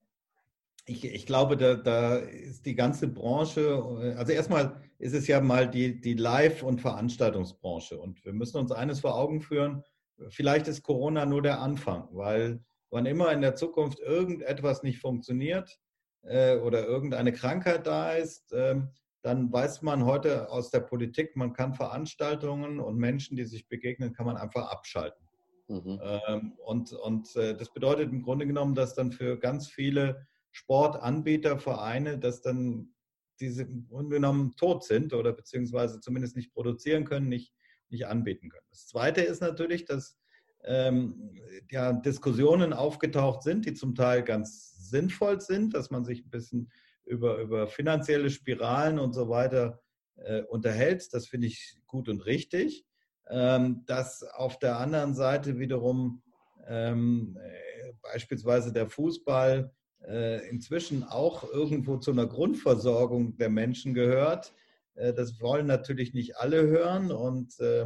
ich, 0.86 1.06
ich, 1.06 1.26
glaube, 1.26 1.56
da, 1.56 1.76
da, 1.76 2.16
ist 2.16 2.66
die 2.66 2.76
ganze 2.76 3.08
Branche, 3.08 4.16
also 4.18 4.32
erstmal 4.32 4.82
ist 4.98 5.14
es 5.14 5.28
ja 5.28 5.40
mal 5.40 5.70
die, 5.70 6.02
die 6.02 6.16
Live- 6.16 6.64
und 6.64 6.82
Veranstaltungsbranche. 6.82 8.00
Und 8.00 8.24
wir 8.26 8.34
müssen 8.34 8.58
uns 8.58 8.72
eines 8.72 9.02
vor 9.02 9.16
Augen 9.16 9.42
führen, 9.42 9.84
vielleicht 10.30 10.68
ist 10.68 10.84
Corona 10.84 11.26
nur 11.26 11.42
der 11.42 11.62
Anfang, 11.62 12.08
weil 12.12 12.64
wann 12.90 13.06
immer 13.06 13.32
in 13.32 13.42
der 13.42 13.56
Zukunft 13.56 14.00
irgendetwas 14.00 14.84
nicht 14.84 15.00
funktioniert 15.00 15.80
äh, 16.24 16.58
oder 16.58 16.86
irgendeine 16.86 17.34
Krankheit 17.34 17.86
da 17.86 18.14
ist, 18.14 18.52
äh, 18.52 18.82
dann 19.22 19.52
weiß 19.52 19.82
man 19.82 20.06
heute 20.06 20.50
aus 20.50 20.72
der 20.72 20.80
Politik, 20.80 21.36
man 21.36 21.54
kann 21.54 21.74
Veranstaltungen 21.74 22.80
und 22.80 22.98
Menschen, 22.98 23.36
die 23.36 23.46
sich 23.46 23.68
begegnen, 23.68 24.14
kann 24.14 24.26
man 24.26 24.38
einfach 24.38 24.72
abschalten. 24.72 25.29
Mhm. 25.70 26.00
Ähm, 26.02 26.54
und 26.66 26.94
und 26.94 27.36
äh, 27.36 27.56
das 27.56 27.72
bedeutet 27.72 28.12
im 28.12 28.24
Grunde 28.24 28.48
genommen, 28.48 28.76
dass 28.76 28.96
dann 28.96 29.12
für 29.12 29.38
ganz 29.38 29.68
viele 29.68 30.28
Sportanbieter, 30.52 31.60
Vereine, 31.60 32.18
dass 32.18 32.42
dann 32.42 32.94
diese 33.40 33.64
im 33.64 33.88
Grunde 33.88 34.16
genommen 34.16 34.56
tot 34.58 34.84
sind 34.84 35.14
oder 35.14 35.32
beziehungsweise 35.32 36.02
zumindest 36.02 36.36
nicht 36.36 36.52
produzieren 36.54 37.06
können, 37.06 37.30
nicht, 37.30 37.54
nicht 37.90 38.08
anbieten 38.08 38.50
können. 38.50 38.66
Das 38.72 38.88
Zweite 38.88 39.22
ist 39.22 39.42
natürlich, 39.42 39.86
dass 39.86 40.18
ähm, 40.64 41.36
ja, 41.70 41.94
Diskussionen 41.94 42.74
aufgetaucht 42.74 43.44
sind, 43.44 43.66
die 43.66 43.74
zum 43.74 43.96
Teil 43.96 44.24
ganz 44.24 44.90
sinnvoll 44.90 45.40
sind, 45.40 45.74
dass 45.74 45.90
man 45.90 46.04
sich 46.04 46.26
ein 46.26 46.30
bisschen 46.30 46.72
über, 47.06 47.38
über 47.38 47.68
finanzielle 47.68 48.30
Spiralen 48.30 49.00
und 49.00 49.14
so 49.14 49.30
weiter 49.30 49.82
äh, 50.16 50.42
unterhält. 50.44 51.14
Das 51.14 51.28
finde 51.28 51.48
ich 51.48 51.78
gut 51.88 52.10
und 52.10 52.26
richtig. 52.26 52.86
Ähm, 53.30 53.84
dass 53.86 54.24
auf 54.24 54.58
der 54.58 54.80
anderen 54.80 55.14
Seite 55.14 55.60
wiederum 55.60 56.24
ähm, 56.68 57.38
äh, 57.40 57.94
beispielsweise 58.02 58.74
der 58.74 58.88
Fußball 58.88 59.72
äh, 60.08 60.50
inzwischen 60.50 61.04
auch 61.04 61.44
irgendwo 61.44 61.98
zu 61.98 62.12
einer 62.12 62.26
Grundversorgung 62.26 63.38
der 63.38 63.50
Menschen 63.50 63.94
gehört. 63.94 64.54
Äh, 64.96 65.14
das 65.14 65.40
wollen 65.42 65.68
natürlich 65.68 66.14
nicht 66.14 66.38
alle 66.38 66.66
hören 66.66 67.12
und 67.12 67.60
äh, 67.60 67.86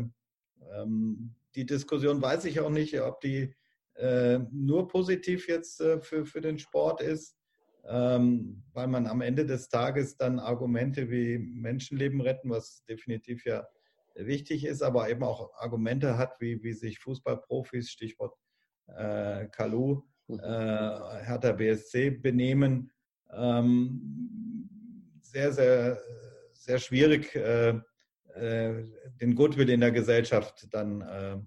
ähm, 0.75 1.35
die 1.55 1.65
Diskussion 1.65 2.21
weiß 2.21 2.45
ich 2.45 2.59
auch 2.59 2.69
nicht, 2.69 2.99
ob 3.01 3.21
die 3.21 3.53
äh, 3.95 4.39
nur 4.51 4.87
positiv 4.87 5.47
jetzt 5.47 5.81
äh, 5.81 5.99
für, 5.99 6.25
für 6.25 6.41
den 6.41 6.57
Sport 6.57 7.01
ist, 7.01 7.37
ähm, 7.87 8.63
weil 8.73 8.87
man 8.87 9.07
am 9.07 9.21
Ende 9.21 9.45
des 9.45 9.69
Tages 9.69 10.17
dann 10.17 10.39
Argumente 10.39 11.09
wie 11.09 11.37
Menschenleben 11.37 12.21
retten, 12.21 12.49
was 12.49 12.83
definitiv 12.85 13.45
ja 13.45 13.67
wichtig 14.15 14.65
ist, 14.65 14.81
aber 14.81 15.09
eben 15.09 15.23
auch 15.23 15.53
Argumente 15.55 16.17
hat, 16.17 16.39
wie, 16.39 16.63
wie 16.63 16.73
sich 16.73 16.99
Fußballprofis, 16.99 17.89
Stichwort 17.89 18.35
äh, 18.87 19.47
Kalu, 19.47 20.03
mhm. 20.27 20.39
äh, 20.39 21.23
Hertha 21.23 21.51
BSC 21.51 22.11
benehmen. 22.11 22.91
Ähm, 23.31 24.69
sehr, 25.21 25.51
sehr, 25.51 25.99
sehr 26.53 26.79
schwierig, 26.79 27.35
äh, 27.35 27.79
äh, 28.35 28.83
den 29.21 29.35
Goodwill 29.35 29.69
in 29.69 29.81
der 29.81 29.91
Gesellschaft 29.91 30.67
dann 30.71 31.01
äh, 31.01 31.37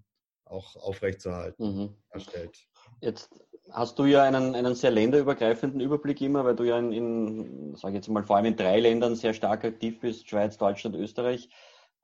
auch 0.44 0.76
aufrechtzuerhalten 0.76 1.76
mhm. 1.76 1.96
erstellt. 2.10 2.56
Jetzt 3.00 3.30
hast 3.70 3.98
du 3.98 4.04
ja 4.04 4.22
einen, 4.22 4.54
einen 4.54 4.74
sehr 4.74 4.90
länderübergreifenden 4.90 5.80
Überblick 5.80 6.20
immer, 6.20 6.44
weil 6.44 6.56
du 6.56 6.64
ja 6.64 6.78
in, 6.78 6.92
in 6.92 7.76
sage 7.76 7.94
ich 7.94 7.96
jetzt 7.96 8.08
mal, 8.08 8.22
vor 8.22 8.36
allem 8.36 8.46
in 8.46 8.56
drei 8.56 8.80
Ländern 8.80 9.16
sehr 9.16 9.34
stark 9.34 9.64
aktiv 9.64 10.00
bist, 10.00 10.28
Schweiz, 10.28 10.56
Deutschland, 10.56 10.96
Österreich. 10.96 11.48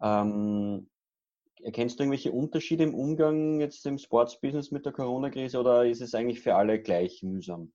Ähm, 0.03 0.89
erkennst 1.63 1.99
du 1.99 2.03
irgendwelche 2.03 2.33
Unterschiede 2.33 2.85
im 2.85 2.95
Umgang 2.95 3.61
jetzt 3.61 3.87
im 3.87 3.99
Sportsbusiness 3.99 4.73
mit 4.73 4.85
der 4.85 4.93
Corona-Krise 4.93 5.61
oder 5.61 5.87
ist 5.87 6.03
es 6.03 6.15
eigentlich 6.15 6.41
für 6.41 6.57
alle 6.57 6.83
gleich 6.83 7.23
mühsam? 7.23 7.73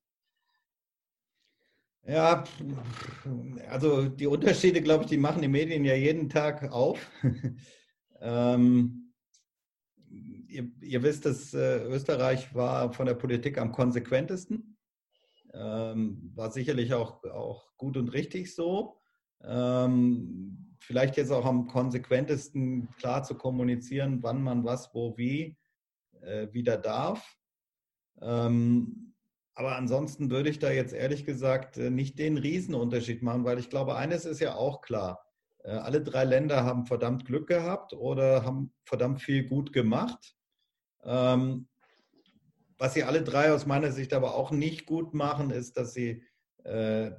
Ja, 2.05 2.45
also 3.69 4.07
die 4.07 4.27
Unterschiede, 4.27 4.81
glaube 4.81 5.03
ich, 5.03 5.09
die 5.09 5.17
machen 5.17 5.41
die 5.41 5.49
Medien 5.49 5.83
ja 5.83 5.93
jeden 5.93 6.29
Tag 6.29 6.71
auf. 6.71 7.11
ähm, 8.21 9.13
ihr, 10.47 10.71
ihr, 10.81 11.03
wisst, 11.03 11.25
dass 11.25 11.53
äh, 11.53 11.83
Österreich 11.83 12.55
war 12.55 12.93
von 12.93 13.07
der 13.07 13.15
Politik 13.15 13.57
am 13.57 13.73
konsequentesten. 13.73 14.77
Ähm, 15.53 16.31
war 16.33 16.49
sicherlich 16.51 16.93
auch, 16.93 17.23
auch 17.25 17.75
gut 17.75 17.97
und 17.97 18.13
richtig 18.13 18.55
so. 18.55 19.01
Ähm, 19.43 20.46
vielleicht 20.87 21.17
jetzt 21.17 21.31
auch 21.31 21.45
am 21.45 21.67
konsequentesten 21.67 22.87
klar 22.97 23.23
zu 23.23 23.35
kommunizieren, 23.35 24.23
wann 24.23 24.41
man 24.41 24.63
was, 24.63 24.93
wo, 24.93 25.17
wie 25.17 25.57
äh, 26.21 26.47
wieder 26.53 26.77
darf. 26.77 27.37
Ähm, 28.21 29.13
aber 29.53 29.75
ansonsten 29.75 30.31
würde 30.31 30.49
ich 30.49 30.59
da 30.59 30.71
jetzt 30.71 30.93
ehrlich 30.93 31.25
gesagt 31.25 31.77
äh, 31.77 31.89
nicht 31.89 32.17
den 32.19 32.37
Riesenunterschied 32.37 33.21
machen, 33.21 33.43
weil 33.43 33.59
ich 33.59 33.69
glaube, 33.69 33.95
eines 33.95 34.23
ist 34.23 34.39
ja 34.39 34.55
auch 34.55 34.79
klar. 34.79 35.25
Äh, 35.65 35.71
alle 35.71 36.01
drei 36.01 36.23
Länder 36.23 36.63
haben 36.63 36.85
verdammt 36.85 37.25
Glück 37.25 37.47
gehabt 37.47 37.91
oder 37.91 38.45
haben 38.45 38.73
verdammt 38.85 39.21
viel 39.21 39.45
gut 39.45 39.73
gemacht. 39.73 40.37
Ähm, 41.03 41.67
was 42.77 42.93
sie 42.93 43.03
alle 43.03 43.23
drei 43.23 43.51
aus 43.51 43.65
meiner 43.65 43.91
Sicht 43.91 44.13
aber 44.13 44.35
auch 44.35 44.51
nicht 44.51 44.85
gut 44.85 45.13
machen, 45.13 45.49
ist, 45.49 45.75
dass 45.75 45.93
sie 45.93 46.23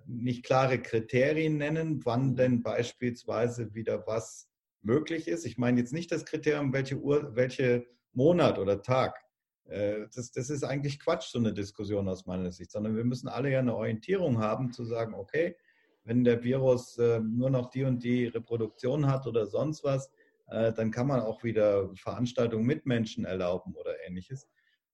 nicht 0.06 0.44
klare 0.44 0.82
Kriterien 0.82 1.56
nennen, 1.56 2.04
wann 2.04 2.36
denn 2.36 2.62
beispielsweise 2.62 3.74
wieder 3.74 4.06
was 4.06 4.48
möglich 4.82 5.28
ist. 5.28 5.46
Ich 5.46 5.58
meine 5.58 5.80
jetzt 5.80 5.92
nicht 5.92 6.12
das 6.12 6.24
Kriterium, 6.24 6.72
welche 6.72 6.96
Uhr, 6.96 7.34
welche 7.34 7.86
Monat 8.12 8.58
oder 8.58 8.82
Tag. 8.82 9.18
Äh, 9.68 10.06
das, 10.14 10.32
das 10.32 10.50
ist 10.50 10.64
eigentlich 10.64 10.98
Quatsch, 10.98 11.30
so 11.30 11.38
eine 11.38 11.52
Diskussion 11.52 12.08
aus 12.08 12.26
meiner 12.26 12.50
Sicht, 12.50 12.70
sondern 12.70 12.96
wir 12.96 13.04
müssen 13.04 13.28
alle 13.28 13.50
ja 13.50 13.60
eine 13.60 13.76
Orientierung 13.76 14.38
haben, 14.38 14.72
zu 14.72 14.84
sagen, 14.84 15.14
okay, 15.14 15.56
wenn 16.04 16.24
der 16.24 16.42
Virus 16.42 16.96
äh, 16.98 17.20
nur 17.20 17.50
noch 17.50 17.70
die 17.70 17.84
und 17.84 18.02
die 18.02 18.26
Reproduktion 18.26 19.06
hat 19.06 19.26
oder 19.26 19.46
sonst 19.46 19.84
was, 19.84 20.10
äh, 20.48 20.72
dann 20.72 20.90
kann 20.90 21.06
man 21.06 21.20
auch 21.20 21.44
wieder 21.44 21.94
Veranstaltungen 21.96 22.64
mit 22.64 22.86
Menschen 22.86 23.24
erlauben 23.24 23.74
oder 23.74 23.94
ähnliches. 24.06 24.48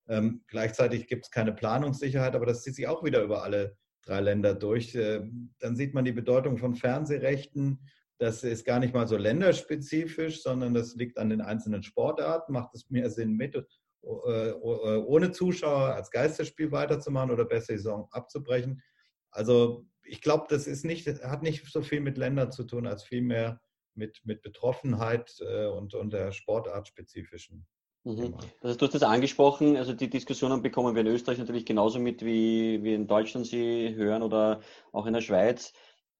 Ähm, 0.09 0.43
gleichzeitig 0.49 1.07
gibt 1.07 1.27
es 1.27 1.31
keine 1.31 1.53
Planungssicherheit, 1.53 2.35
aber 2.35 2.47
das 2.47 2.63
zieht 2.63 2.75
sich 2.75 2.89
auch 2.89 3.05
wieder 3.05 3.23
über 3.23 3.43
alle 3.43 3.77
drei 4.07 4.21
Länder 4.21 4.55
durch. 4.55 4.93
dann 4.93 5.77
sieht 5.77 5.95
man 5.95 6.05
die 6.05 6.13
Bedeutung 6.13 6.59
von 6.59 6.75
Fernsehrechten. 6.75 7.81
Das 8.19 8.45
ist 8.45 8.65
gar 8.65 8.79
nicht 8.79 8.95
mal 8.95 9.09
so 9.09 9.17
länderspezifisch, 9.17 10.43
sondern 10.43 10.73
das 10.73 10.95
liegt 10.95 11.19
an 11.19 11.31
den 11.31 11.41
einzelnen 11.41 11.83
Sportarten. 11.83 12.53
Macht 12.53 12.75
es 12.75 12.89
mehr 12.91 13.11
Sinn, 13.11 13.37
mit 13.37 13.57
äh, 13.57 14.53
ohne 14.53 15.33
Zuschauer 15.33 15.95
als 15.95 16.11
Geisterspiel 16.11 16.71
weiterzumachen 16.71 17.31
oder 17.31 17.45
besser 17.45 17.75
Saison 17.75 18.09
abzubrechen. 18.11 18.83
Also 19.31 19.87
ich 20.03 20.21
glaube, 20.21 20.47
das 20.49 20.67
ist 20.67 20.85
nicht, 20.85 21.07
hat 21.25 21.43
nicht 21.43 21.67
so 21.71 21.83
viel 21.83 22.01
mit 22.01 22.19
Ländern 22.19 22.53
zu 22.53 22.65
tun, 22.65 22.87
als 22.87 23.03
vielmehr 23.03 23.61
mit, 23.95 24.21
mit 24.25 24.43
Betroffenheit 24.43 25.35
äh, 25.41 25.67
und, 25.67 25.95
und 25.95 26.13
der 26.13 26.33
sportartspezifischen. 26.33 27.67
Mhm. 28.05 28.35
Heißt, 28.63 28.81
du 28.81 28.87
hast 28.87 28.95
das 28.95 29.03
angesprochen, 29.03 29.77
also 29.79 29.95
die 29.95 30.11
Diskussionen 30.11 30.61
bekommen 30.61 30.95
wir 30.95 31.01
in 31.01 31.07
Österreich 31.07 31.39
natürlich 31.39 31.65
genauso 31.65 31.99
mit, 31.99 32.23
wie, 32.23 32.83
wie 32.83 32.93
in 32.93 33.07
Deutschland 33.07 33.47
sie 33.47 33.95
hören 33.95 34.23
oder 34.23 34.61
auch 34.93 35.07
in 35.07 35.15
der 35.15 35.23
Schweiz. 35.23 35.73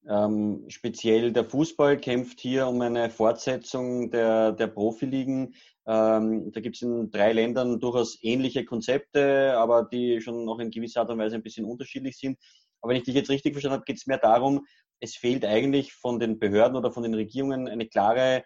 Ähm, 0.09 0.65
speziell 0.69 1.33
der 1.33 1.45
Fußball 1.45 1.99
kämpft 1.99 2.41
hier 2.41 2.67
um 2.67 2.81
eine 2.81 3.11
Fortsetzung 3.11 4.11
der, 4.11 4.53
der 4.53 4.67
Profiligen. 4.67 5.55
Ähm, 5.87 6.53
da 6.53 6.61
gibt 6.61 6.77
es 6.77 6.83
in 6.83 7.11
drei 7.11 7.33
Ländern 7.33 7.81
durchaus 7.81 8.19
ähnliche 8.23 8.65
Konzepte, 8.65 9.55
aber 9.57 9.85
die 9.85 10.21
schon 10.23 10.47
noch 10.47 10.59
in 10.61 10.71
gewisser 10.71 11.01
Art 11.01 11.11
und 11.11 11.19
Weise 11.19 11.37
ein 11.37 11.43
bisschen 11.43 11.67
unterschiedlich 11.67 12.17
sind. 12.17 12.39
Aber 12.81 12.91
wenn 12.91 12.99
ich 12.99 13.05
dich 13.05 13.15
jetzt 13.15 13.31
richtig 13.31 13.53
verstanden 13.53 13.77
habe, 13.77 13.85
geht 13.85 13.97
es 13.97 14.07
mehr 14.07 14.19
darum, 14.19 14.67
es 15.01 15.17
fehlt 15.17 15.45
eigentlich 15.45 15.93
von 15.93 16.19
den 16.19 16.39
Behörden 16.39 16.77
oder 16.77 16.93
von 16.93 17.03
den 17.03 17.15
Regierungen 17.15 17.69
eine 17.69 17.87
klare 17.87 18.45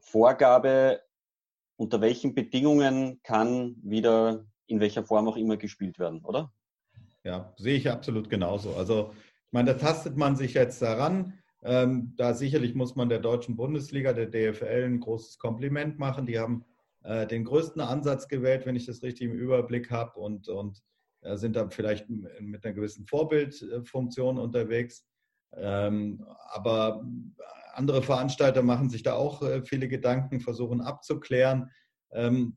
Vorgabe, 0.00 1.00
unter 1.76 2.00
welchen 2.00 2.34
Bedingungen 2.34 3.20
kann 3.22 3.76
wieder 3.82 4.46
in 4.66 4.80
welcher 4.80 5.04
Form 5.04 5.28
auch 5.28 5.36
immer 5.36 5.56
gespielt 5.56 5.98
werden, 5.98 6.24
oder? 6.24 6.52
Ja, 7.24 7.52
sehe 7.56 7.76
ich 7.76 7.90
absolut 7.90 8.30
genauso. 8.30 8.74
Also 8.74 9.12
ich 9.14 9.52
meine, 9.52 9.72
da 9.72 9.78
tastet 9.78 10.16
man 10.16 10.36
sich 10.36 10.54
jetzt 10.54 10.80
daran. 10.82 11.38
Ähm, 11.64 12.14
da 12.16 12.34
sicherlich 12.34 12.74
muss 12.74 12.96
man 12.96 13.08
der 13.08 13.20
deutschen 13.20 13.56
Bundesliga, 13.56 14.12
der 14.12 14.26
DFL, 14.26 14.84
ein 14.84 15.00
großes 15.00 15.38
Kompliment 15.38 15.98
machen. 15.98 16.26
Die 16.26 16.38
haben 16.38 16.64
äh, 17.04 17.26
den 17.26 17.44
größten 17.44 17.80
Ansatz 17.80 18.28
gewählt, 18.28 18.66
wenn 18.66 18.76
ich 18.76 18.86
das 18.86 19.02
richtig 19.02 19.30
im 19.30 19.38
Überblick 19.38 19.90
habe. 19.90 20.18
Und, 20.18 20.48
und 20.48 20.82
sind 21.34 21.54
da 21.54 21.68
vielleicht 21.68 22.08
mit 22.10 22.64
einer 22.64 22.74
gewissen 22.74 23.06
Vorbildfunktion 23.06 24.38
unterwegs. 24.38 25.06
Ähm, 25.54 26.24
aber 26.50 27.04
andere 27.74 28.02
Veranstalter 28.02 28.62
machen 28.62 28.90
sich 28.90 29.02
da 29.02 29.14
auch 29.14 29.42
äh, 29.42 29.62
viele 29.62 29.88
Gedanken, 29.88 30.40
versuchen 30.40 30.80
abzuklären. 30.80 31.70
Ähm, 32.12 32.56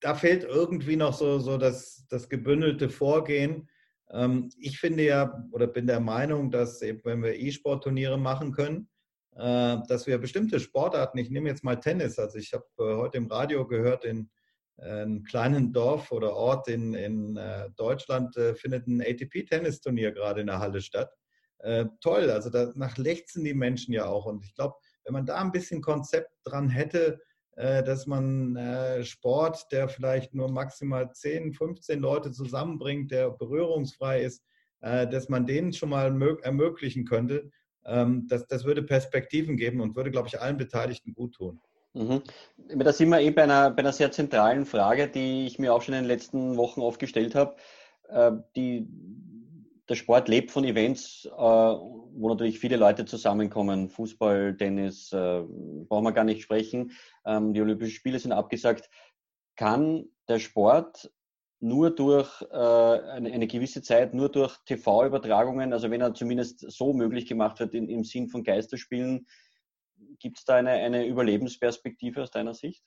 da 0.00 0.14
fehlt 0.14 0.44
irgendwie 0.44 0.96
noch 0.96 1.14
so, 1.14 1.38
so 1.38 1.56
das, 1.56 2.06
das 2.08 2.28
gebündelte 2.28 2.88
Vorgehen. 2.88 3.68
Ähm, 4.10 4.50
ich 4.58 4.78
finde 4.78 5.04
ja 5.04 5.44
oder 5.52 5.66
bin 5.66 5.86
der 5.86 6.00
Meinung, 6.00 6.50
dass 6.50 6.82
eben, 6.82 7.00
wenn 7.04 7.22
wir 7.22 7.38
E-Sport-Turniere 7.38 8.18
machen 8.18 8.52
können, 8.52 8.88
äh, 9.36 9.78
dass 9.88 10.06
wir 10.06 10.18
bestimmte 10.18 10.60
Sportarten, 10.60 11.18
ich 11.18 11.30
nehme 11.30 11.48
jetzt 11.48 11.64
mal 11.64 11.76
Tennis, 11.80 12.18
also 12.18 12.38
ich 12.38 12.52
habe 12.52 12.64
äh, 12.78 12.96
heute 12.96 13.18
im 13.18 13.26
Radio 13.26 13.66
gehört, 13.66 14.04
in 14.04 14.30
einem 14.76 15.22
kleinen 15.22 15.72
Dorf 15.72 16.10
oder 16.10 16.34
Ort 16.34 16.66
in, 16.66 16.94
in 16.94 17.38
Deutschland 17.76 18.34
findet 18.56 18.88
ein 18.88 19.00
ATP-Tennisturnier 19.00 20.10
gerade 20.10 20.40
in 20.40 20.48
der 20.48 20.58
Halle 20.58 20.80
statt 20.80 21.12
äh, 21.64 21.86
toll. 22.00 22.30
Also 22.30 22.50
danach 22.50 22.98
lechzen 22.98 23.42
die 23.42 23.54
Menschen 23.54 23.94
ja 23.94 24.06
auch. 24.06 24.26
Und 24.26 24.44
ich 24.44 24.54
glaube, 24.54 24.76
wenn 25.04 25.14
man 25.14 25.26
da 25.26 25.40
ein 25.40 25.52
bisschen 25.52 25.80
Konzept 25.80 26.30
dran 26.44 26.68
hätte, 26.68 27.20
äh, 27.56 27.82
dass 27.82 28.06
man 28.06 28.56
äh, 28.56 29.04
Sport, 29.04 29.66
der 29.72 29.88
vielleicht 29.88 30.34
nur 30.34 30.50
maximal 30.50 31.10
10, 31.10 31.54
15 31.54 32.00
Leute 32.00 32.32
zusammenbringt, 32.32 33.10
der 33.10 33.30
berührungsfrei 33.30 34.22
ist, 34.22 34.44
äh, 34.80 35.06
dass 35.06 35.28
man 35.28 35.46
denen 35.46 35.72
schon 35.72 35.88
mal 35.88 36.14
ermöglichen 36.42 37.06
könnte, 37.06 37.50
ähm, 37.86 38.26
das, 38.28 38.46
das 38.46 38.64
würde 38.64 38.82
Perspektiven 38.82 39.56
geben 39.56 39.80
und 39.80 39.96
würde, 39.96 40.10
glaube 40.10 40.28
ich, 40.28 40.40
allen 40.40 40.58
Beteiligten 40.58 41.14
gut 41.14 41.34
tun. 41.34 41.60
Mhm. 41.94 42.22
Da 42.76 42.92
sind 42.92 43.08
wir 43.08 43.20
eh 43.20 43.30
bei 43.30 43.44
einer, 43.44 43.70
bei 43.70 43.78
einer 43.78 43.92
sehr 43.92 44.12
zentralen 44.12 44.66
Frage, 44.66 45.08
die 45.08 45.46
ich 45.46 45.58
mir 45.58 45.72
auch 45.72 45.80
schon 45.80 45.94
in 45.94 46.02
den 46.02 46.08
letzten 46.08 46.56
Wochen 46.56 46.80
oft 46.80 46.98
gestellt 46.98 47.34
habe. 47.34 47.54
Die, 48.56 48.88
der 49.88 49.96
Sport 49.96 50.28
lebt 50.28 50.50
von 50.50 50.64
Events, 50.64 51.26
äh, 51.26 51.30
wo 51.30 52.28
natürlich 52.28 52.58
viele 52.58 52.76
Leute 52.76 53.04
zusammenkommen. 53.04 53.88
Fußball, 53.90 54.56
Tennis, 54.56 55.12
äh, 55.12 55.42
brauchen 55.88 56.04
wir 56.04 56.12
gar 56.12 56.24
nicht 56.24 56.42
sprechen. 56.42 56.92
Ähm, 57.26 57.52
die 57.52 57.60
Olympischen 57.60 57.94
Spiele 57.94 58.18
sind 58.18 58.32
abgesagt. 58.32 58.88
Kann 59.56 60.06
der 60.28 60.38
Sport 60.38 61.10
nur 61.60 61.94
durch 61.94 62.42
äh, 62.50 62.56
eine, 62.56 63.46
gewisse 63.46 63.82
Zeit, 63.82 64.14
nur 64.14 64.30
durch 64.30 64.56
TV-Übertragungen, 64.66 65.72
also 65.72 65.90
wenn 65.90 66.00
er 66.00 66.14
zumindest 66.14 66.60
so 66.70 66.92
möglich 66.92 67.26
gemacht 67.26 67.60
wird 67.60 67.74
in, 67.74 67.88
im 67.88 68.04
Sinn 68.04 68.28
von 68.28 68.42
Geisterspielen, 68.42 69.26
gibt 70.18 70.38
es 70.38 70.44
da 70.44 70.56
eine, 70.56 70.70
eine 70.70 71.06
Überlebensperspektive 71.06 72.22
aus 72.22 72.30
deiner 72.30 72.54
Sicht? 72.54 72.84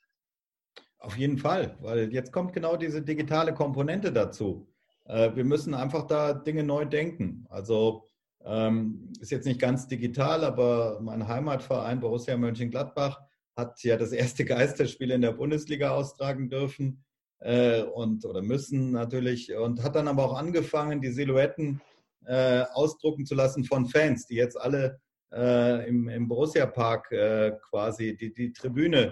Auf 1.00 1.18
jeden 1.18 1.38
Fall, 1.38 1.78
weil 1.82 2.12
jetzt 2.12 2.32
kommt 2.32 2.54
genau 2.54 2.76
diese 2.76 3.02
digitale 3.02 3.54
Komponente 3.54 4.12
dazu. 4.12 4.68
Äh, 5.08 5.36
wir 5.36 5.46
müssen 5.46 5.74
einfach 5.74 6.06
da 6.08 6.34
Dinge 6.34 6.64
neu 6.64 6.86
denken. 6.86 7.46
Also 7.50 8.06
ähm, 8.44 9.12
ist 9.20 9.32
jetzt 9.32 9.46
nicht 9.46 9.60
ganz 9.60 9.88
digital, 9.88 10.44
aber 10.44 11.00
mein 11.02 11.28
Heimatverein 11.28 12.00
Borussia 12.00 12.38
Mönchengladbach 12.38 13.20
hat 13.56 13.82
ja 13.84 13.98
das 13.98 14.12
erste 14.12 14.46
Geisterspiel 14.46 15.12
in 15.12 15.22
der 15.22 15.32
Bundesliga 15.32 15.92
austragen 15.92 16.50
dürfen 16.50 17.04
äh, 17.40 17.82
und 17.82 18.26
oder 18.26 18.42
müssen 18.42 18.92
natürlich 18.92 19.54
und 19.54 19.84
hat 19.84 19.96
dann 19.96 20.08
aber 20.08 20.26
auch 20.26 20.38
angefangen, 20.38 21.02
die 21.02 21.12
Silhouetten 21.12 21.82
äh, 22.26 22.64
ausdrucken 22.74 23.26
zu 23.26 23.36
lassen 23.36 23.64
von 23.64 23.88
Fans, 23.88 24.28
die 24.28 24.36
jetzt 24.36 24.60
alle 24.60 25.00
äh, 25.34 25.88
im, 25.88 26.08
im 26.08 26.28
Borussia 26.28 26.66
Park 26.66 27.12
äh, 27.12 27.54
quasi 27.70 28.16
die, 28.16 28.34
die 28.34 28.54
Tribüne 28.54 29.10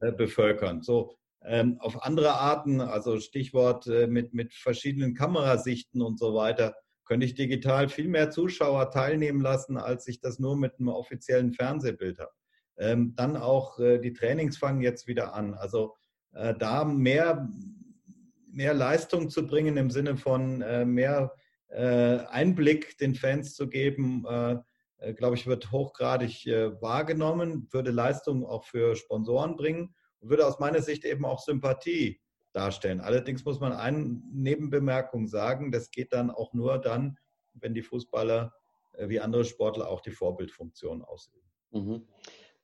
äh, 0.00 0.12
bevölkern. 0.12 0.82
So, 0.82 1.14
auf 1.78 2.02
andere 2.02 2.32
Arten, 2.34 2.80
also 2.80 3.20
Stichwort 3.20 3.86
äh, 3.86 4.06
mit, 4.06 4.32
mit 4.32 4.54
verschiedenen 4.54 5.14
Kamerasichten 5.14 6.00
und 6.00 6.18
so 6.18 6.34
weiter, 6.34 6.74
könnte 7.04 7.26
ich 7.26 7.34
digital 7.34 7.90
viel 7.90 8.08
mehr 8.08 8.30
Zuschauer 8.30 8.90
teilnehmen 8.90 9.42
lassen, 9.42 9.76
als 9.76 10.08
ich 10.08 10.20
das 10.20 10.38
nur 10.38 10.56
mit 10.56 10.78
einem 10.78 10.88
offiziellen 10.88 11.52
Fernsehbild 11.52 12.18
habe. 12.18 12.32
Ähm, 12.78 13.14
dann 13.14 13.36
auch 13.36 13.78
äh, 13.78 13.98
die 13.98 14.14
Trainings 14.14 14.56
fangen 14.56 14.80
jetzt 14.80 15.06
wieder 15.06 15.34
an. 15.34 15.52
Also 15.54 15.94
äh, 16.32 16.54
da 16.58 16.84
mehr, 16.84 17.46
mehr 18.50 18.72
Leistung 18.72 19.28
zu 19.28 19.46
bringen 19.46 19.76
im 19.76 19.90
Sinne 19.90 20.16
von 20.16 20.62
äh, 20.62 20.86
mehr 20.86 21.34
äh, 21.68 22.20
Einblick 22.30 22.96
den 22.98 23.14
Fans 23.14 23.54
zu 23.54 23.68
geben, 23.68 24.24
äh, 24.26 24.56
glaube 25.16 25.36
ich, 25.36 25.46
wird 25.46 25.70
hochgradig 25.70 26.46
wahrgenommen, 26.80 27.68
würde 27.70 27.90
Leistung 27.90 28.46
auch 28.46 28.64
für 28.64 28.96
Sponsoren 28.96 29.56
bringen 29.56 29.94
würde 30.28 30.46
aus 30.46 30.58
meiner 30.58 30.82
Sicht 30.82 31.04
eben 31.04 31.24
auch 31.24 31.40
Sympathie 31.40 32.20
darstellen. 32.52 33.00
Allerdings 33.00 33.44
muss 33.44 33.60
man 33.60 33.72
eine 33.72 34.20
Nebenbemerkung 34.32 35.26
sagen, 35.26 35.72
das 35.72 35.90
geht 35.90 36.12
dann 36.12 36.30
auch 36.30 36.52
nur 36.52 36.78
dann, 36.78 37.18
wenn 37.54 37.74
die 37.74 37.82
Fußballer 37.82 38.52
äh, 38.92 39.08
wie 39.08 39.20
andere 39.20 39.44
Sportler 39.44 39.88
auch 39.88 40.00
die 40.00 40.10
Vorbildfunktion 40.10 41.02
ausüben. 41.02 41.50
Mhm. 41.72 42.06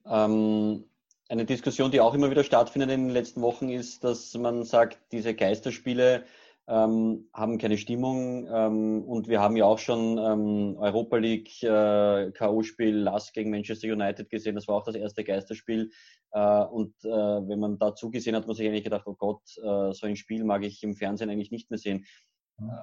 Ähm, 0.07 0.85
eine 1.29 1.45
Diskussion, 1.45 1.91
die 1.91 2.01
auch 2.01 2.15
immer 2.15 2.31
wieder 2.31 2.45
stattfindet 2.45 2.91
in 2.91 3.07
den 3.07 3.15
letzten 3.15 3.43
Wochen, 3.43 3.69
ist, 3.69 4.03
dass 4.03 4.35
man 4.35 4.65
sagt, 4.65 4.99
diese 5.13 5.35
Geisterspiele 5.35 6.25
ähm, 6.71 7.29
haben 7.35 7.59
keine 7.59 7.77
Stimmung 7.77 8.47
ähm, 8.47 9.03
und 9.03 9.27
wir 9.27 9.41
haben 9.41 9.57
ja 9.57 9.65
auch 9.65 9.81
schon 9.81 10.19
ähm, 10.19 10.77
Europa 10.79 11.17
League 11.17 11.63
äh, 11.65 12.31
K.O.-Spiel 12.31 12.93
Lask 12.93 13.35
gegen 13.35 13.51
Manchester 13.51 13.89
United 13.89 14.31
gesehen. 14.31 14.55
Das 14.55 14.69
war 14.69 14.77
auch 14.77 14.85
das 14.85 14.95
erste 14.95 15.25
Geisterspiel. 15.25 15.91
Äh, 16.31 16.65
und 16.67 16.95
äh, 17.03 17.09
wenn 17.09 17.59
man 17.59 17.79
da 17.79 17.97
zugesehen 17.97 18.37
hat, 18.37 18.43
hat 18.43 18.47
man 18.47 18.55
sich 18.55 18.69
eigentlich 18.69 18.85
gedacht, 18.85 19.03
oh 19.07 19.17
Gott, 19.17 19.43
äh, 19.59 19.93
so 19.93 20.07
ein 20.07 20.15
Spiel 20.15 20.45
mag 20.45 20.63
ich 20.63 20.81
im 20.85 20.95
Fernsehen 20.95 21.29
eigentlich 21.29 21.51
nicht 21.51 21.71
mehr 21.71 21.79
sehen. 21.79 22.07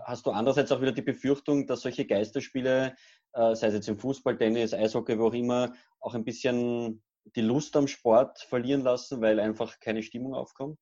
Hast 0.04 0.26
du 0.26 0.32
andererseits 0.32 0.71
auch 0.73 0.82
wieder 0.82 0.91
die 0.91 1.02
Befürchtung, 1.02 1.65
dass 1.65 1.82
solche 1.82 2.06
Geisterspiele, 2.06 2.93
äh, 3.34 3.56
sei 3.56 3.67
es 3.67 3.73
jetzt 3.73 3.88
im 3.88 4.00
Fußball, 4.00 4.38
Tennis, 4.38 4.73
Eishockey, 4.73 5.17
wo 5.17 5.28
auch 5.28 5.34
immer, 5.34 5.73
auch 6.02 6.13
ein 6.13 6.26
bisschen 6.26 7.04
die 7.36 7.41
Lust 7.41 7.78
am 7.78 7.88
Sport 7.88 8.39
verlieren 8.39 8.82
lassen, 8.82 9.21
weil 9.21 9.39
einfach 9.39 9.80
keine 9.80 10.04
Stimmung 10.04 10.34
aufkommt? 10.34 10.80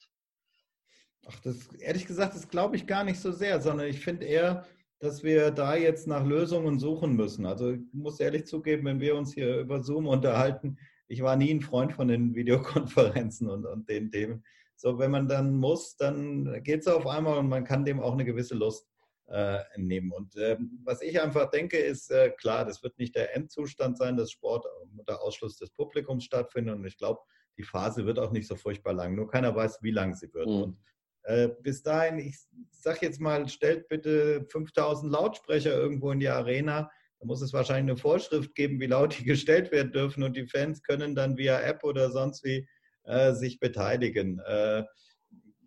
Ach, 1.28 1.40
das 1.42 1.74
ehrlich 1.80 2.06
gesagt, 2.06 2.36
das 2.36 2.48
glaube 2.48 2.76
ich 2.76 2.88
gar 2.88 3.04
nicht 3.04 3.20
so 3.20 3.32
sehr, 3.32 3.60
sondern 3.62 3.88
ich 3.88 4.00
finde 4.00 4.26
eher, 4.26 4.66
dass 5.00 5.24
wir 5.24 5.52
da 5.52 5.76
jetzt 5.76 6.08
nach 6.08 6.26
Lösungen 6.26 6.80
suchen 6.80 7.16
müssen. 7.16 7.46
Also 7.46 7.72
ich 7.72 7.82
muss 7.94 8.20
ehrlich 8.20 8.46
zugeben, 8.46 8.86
wenn 8.86 9.00
wir 9.00 9.16
uns 9.16 9.34
hier 9.34 9.60
über 9.60 9.84
Zoom 9.84 10.08
unterhalten, 10.08 10.78
ich 11.08 11.22
war 11.22 11.36
nie 11.36 11.54
ein 11.54 11.62
Freund 11.62 11.94
von 11.94 12.08
den 12.08 12.34
Videokonferenzen 12.36 13.50
und, 13.50 13.66
und 13.66 13.90
den 13.90 14.12
Themen. 14.12 14.44
So, 14.76 15.00
wenn 15.00 15.12
man 15.12 15.28
dann 15.28 15.56
muss, 15.56 15.96
dann 15.96 16.62
geht 16.64 16.82
es 16.82 16.88
auf 16.88 17.08
einmal 17.08 17.38
und 17.38 17.48
man 17.48 17.64
kann 17.64 17.86
dem 17.86 18.00
auch 18.00 18.14
eine 18.14 18.26
gewisse 18.26 18.56
Lust 18.56 18.88
äh, 19.28 19.60
nehmen. 19.78 20.12
Und 20.12 20.36
äh, 20.36 20.58
was 20.84 21.02
ich 21.02 21.22
einfach 21.22 21.50
denke, 21.50 21.78
ist 21.78 22.12
äh, 22.12 22.30
klar, 22.32 22.66
das 22.66 22.84
wird 22.84 22.98
nicht 22.98 23.16
der 23.16 23.36
Endzustand 23.36 23.98
sein, 23.98 24.18
dass 24.18 24.32
Sport 24.32 24.66
unter 24.98 25.22
Ausschluss 25.22 25.58
des 25.58 25.72
Publikums 25.72 26.24
stattfindet. 26.24 26.76
Und 26.76 26.86
ich 26.86 26.98
glaube, 26.98 27.22
die 27.58 27.64
Phase 27.64 28.06
wird 28.06 28.20
auch 28.20 28.32
nicht 28.32 28.48
so 28.48 28.56
furchtbar 28.56 28.94
lang. 28.94 29.16
Nur 29.16 29.30
keiner 29.30 29.56
weiß, 29.56 29.80
wie 29.82 29.92
lang 29.92 30.14
sie 30.14 30.34
wird. 30.34 30.48
Mhm. 30.48 30.62
Und 30.62 30.78
äh, 31.26 31.50
bis 31.62 31.82
dahin, 31.82 32.20
ich 32.20 32.38
sage 32.72 33.00
jetzt 33.02 33.20
mal, 33.20 33.50
stellt 33.50 33.88
bitte 33.88 34.46
5000 34.50 35.12
Lautsprecher 35.12 35.74
irgendwo 35.74 36.12
in 36.12 36.20
die 36.20 36.30
Arena. 36.30 36.90
Da 37.20 37.26
muss 37.26 37.42
es 37.42 37.52
wahrscheinlich 37.52 37.94
eine 37.94 37.98
Vorschrift 37.98 38.54
geben, 38.54 38.80
wie 38.80 38.86
laut 38.86 39.18
die 39.18 39.24
gestellt 39.26 39.72
werden 39.72 39.92
dürfen 39.92 40.24
und 40.24 40.36
die 40.38 40.48
Fans 40.48 40.84
können 40.84 41.16
dann 41.16 41.38
via 41.38 41.60
App 41.62 41.84
oder 41.84 42.12
sonst 42.12 42.44
wie 42.44 42.68
äh, 43.06 43.34
sich 43.34 43.60
beteiligen. 43.60 44.40
Äh, 44.40 44.84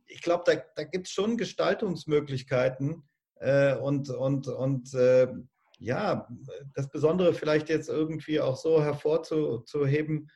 ich 0.07 0.23
glaube, 0.23 0.45
da, 0.47 0.63
da 0.77 0.85
gibt 0.85 1.09
es 1.09 1.13
schon 1.13 1.37
Gestaltungsmöglichkeiten 1.37 3.03
äh, 3.41 3.75
und, 3.77 4.11
und, 4.11 4.47
und 4.47 4.95
äh, 4.95 5.29
ja, 5.81 6.29
das 6.75 6.89
Besondere 6.89 7.35
vielleicht 7.35 7.69
jetzt 7.69 7.89
irgendwie 7.89 8.41
auch 8.41 8.57
so 8.57 8.83
hervorzuheben, 8.83 10.31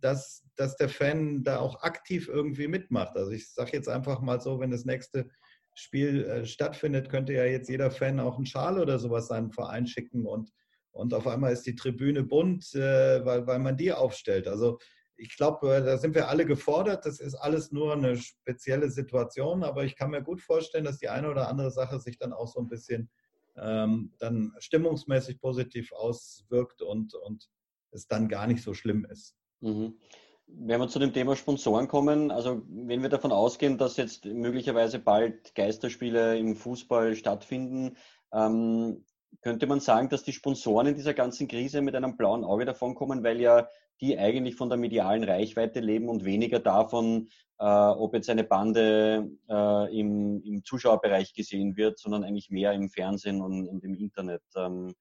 dass, 0.00 0.44
dass 0.56 0.76
der 0.76 0.88
Fan 0.88 1.44
da 1.44 1.60
auch 1.60 1.82
aktiv 1.82 2.28
irgendwie 2.28 2.66
mitmacht. 2.66 3.16
Also 3.16 3.30
ich 3.30 3.52
sage 3.52 3.70
jetzt 3.72 3.88
einfach 3.88 4.20
mal 4.20 4.40
so, 4.40 4.58
wenn 4.58 4.72
das 4.72 4.84
nächste 4.84 5.30
Spiel 5.78 6.24
äh, 6.24 6.44
stattfindet, 6.44 7.08
könnte 7.08 7.32
ja 7.32 7.44
jetzt 7.44 7.68
jeder 7.68 7.92
Fan 7.92 8.18
auch 8.18 8.36
einen 8.36 8.46
Schal 8.46 8.80
oder 8.80 8.98
sowas 8.98 9.28
seinem 9.28 9.52
Verein 9.52 9.86
schicken 9.86 10.26
und, 10.26 10.50
und 10.90 11.14
auf 11.14 11.28
einmal 11.28 11.52
ist 11.52 11.66
die 11.66 11.76
Tribüne 11.76 12.24
bunt, 12.24 12.74
äh, 12.74 13.24
weil, 13.24 13.46
weil 13.46 13.60
man 13.60 13.76
die 13.76 13.92
aufstellt. 13.92 14.48
Also 14.48 14.78
ich 15.16 15.36
glaube, 15.36 15.76
äh, 15.76 15.84
da 15.84 15.96
sind 15.96 16.16
wir 16.16 16.28
alle 16.28 16.46
gefordert. 16.46 17.06
Das 17.06 17.20
ist 17.20 17.36
alles 17.36 17.70
nur 17.70 17.92
eine 17.92 18.16
spezielle 18.16 18.90
Situation, 18.90 19.62
aber 19.62 19.84
ich 19.84 19.94
kann 19.94 20.10
mir 20.10 20.22
gut 20.22 20.40
vorstellen, 20.40 20.84
dass 20.84 20.98
die 20.98 21.10
eine 21.10 21.30
oder 21.30 21.48
andere 21.48 21.70
Sache 21.70 22.00
sich 22.00 22.18
dann 22.18 22.32
auch 22.32 22.48
so 22.48 22.58
ein 22.58 22.68
bisschen 22.68 23.08
ähm, 23.56 24.14
dann 24.18 24.52
stimmungsmäßig 24.58 25.40
positiv 25.40 25.92
auswirkt 25.92 26.82
und, 26.82 27.14
und 27.14 27.48
es 27.90 28.06
dann 28.06 28.28
gar 28.28 28.46
nicht 28.46 28.62
so 28.62 28.74
schlimm 28.74 29.06
ist. 29.10 29.36
Mhm. 29.60 29.98
Wenn 30.46 30.80
wir 30.80 30.88
zu 30.88 30.98
dem 30.98 31.12
Thema 31.12 31.36
Sponsoren 31.36 31.88
kommen, 31.88 32.30
also 32.30 32.62
wenn 32.68 33.02
wir 33.02 33.10
davon 33.10 33.32
ausgehen, 33.32 33.76
dass 33.76 33.98
jetzt 33.98 34.24
möglicherweise 34.24 34.98
bald 34.98 35.54
Geisterspiele 35.54 36.38
im 36.38 36.56
Fußball 36.56 37.16
stattfinden, 37.16 37.96
ähm, 38.32 39.04
könnte 39.42 39.66
man 39.66 39.80
sagen, 39.80 40.08
dass 40.08 40.24
die 40.24 40.32
Sponsoren 40.32 40.86
in 40.86 40.94
dieser 40.94 41.12
ganzen 41.12 41.48
Krise 41.48 41.82
mit 41.82 41.94
einem 41.94 42.16
blauen 42.16 42.44
Auge 42.44 42.64
davon 42.64 42.94
kommen, 42.94 43.22
weil 43.22 43.40
ja 43.40 43.68
die 44.00 44.18
eigentlich 44.18 44.56
von 44.56 44.68
der 44.68 44.78
medialen 44.78 45.24
Reichweite 45.24 45.80
leben 45.80 46.08
und 46.08 46.24
weniger 46.24 46.60
davon, 46.60 47.28
äh, 47.58 47.64
ob 47.64 48.14
jetzt 48.14 48.30
eine 48.30 48.44
Bande 48.44 49.30
äh, 49.48 49.98
im, 49.98 50.40
im, 50.42 50.64
Zuschauerbereich 50.64 51.34
gesehen 51.34 51.76
wird, 51.76 51.98
sondern 51.98 52.24
eigentlich 52.24 52.50
mehr 52.50 52.72
im 52.72 52.88
Fernsehen 52.88 53.42
und, 53.42 53.66
und 53.68 53.84
im 53.84 53.94
Internet. 53.94 54.42
Ähm, 54.56 54.94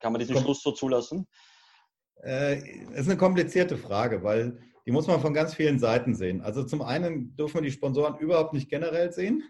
kann 0.00 0.12
man 0.12 0.20
diesen 0.20 0.36
Schluss 0.36 0.62
so 0.62 0.72
zulassen? 0.72 1.26
Äh, 2.22 2.58
ist 2.94 3.08
eine 3.08 3.16
komplizierte 3.16 3.76
Frage, 3.76 4.22
weil 4.22 4.58
die 4.86 4.92
muss 4.92 5.06
man 5.06 5.20
von 5.20 5.34
ganz 5.34 5.54
vielen 5.54 5.78
Seiten 5.78 6.14
sehen. 6.14 6.40
Also 6.40 6.62
zum 6.64 6.82
einen 6.82 7.36
dürfen 7.36 7.56
wir 7.56 7.62
die 7.62 7.72
Sponsoren 7.72 8.18
überhaupt 8.18 8.52
nicht 8.52 8.68
generell 8.70 9.12
sehen 9.12 9.42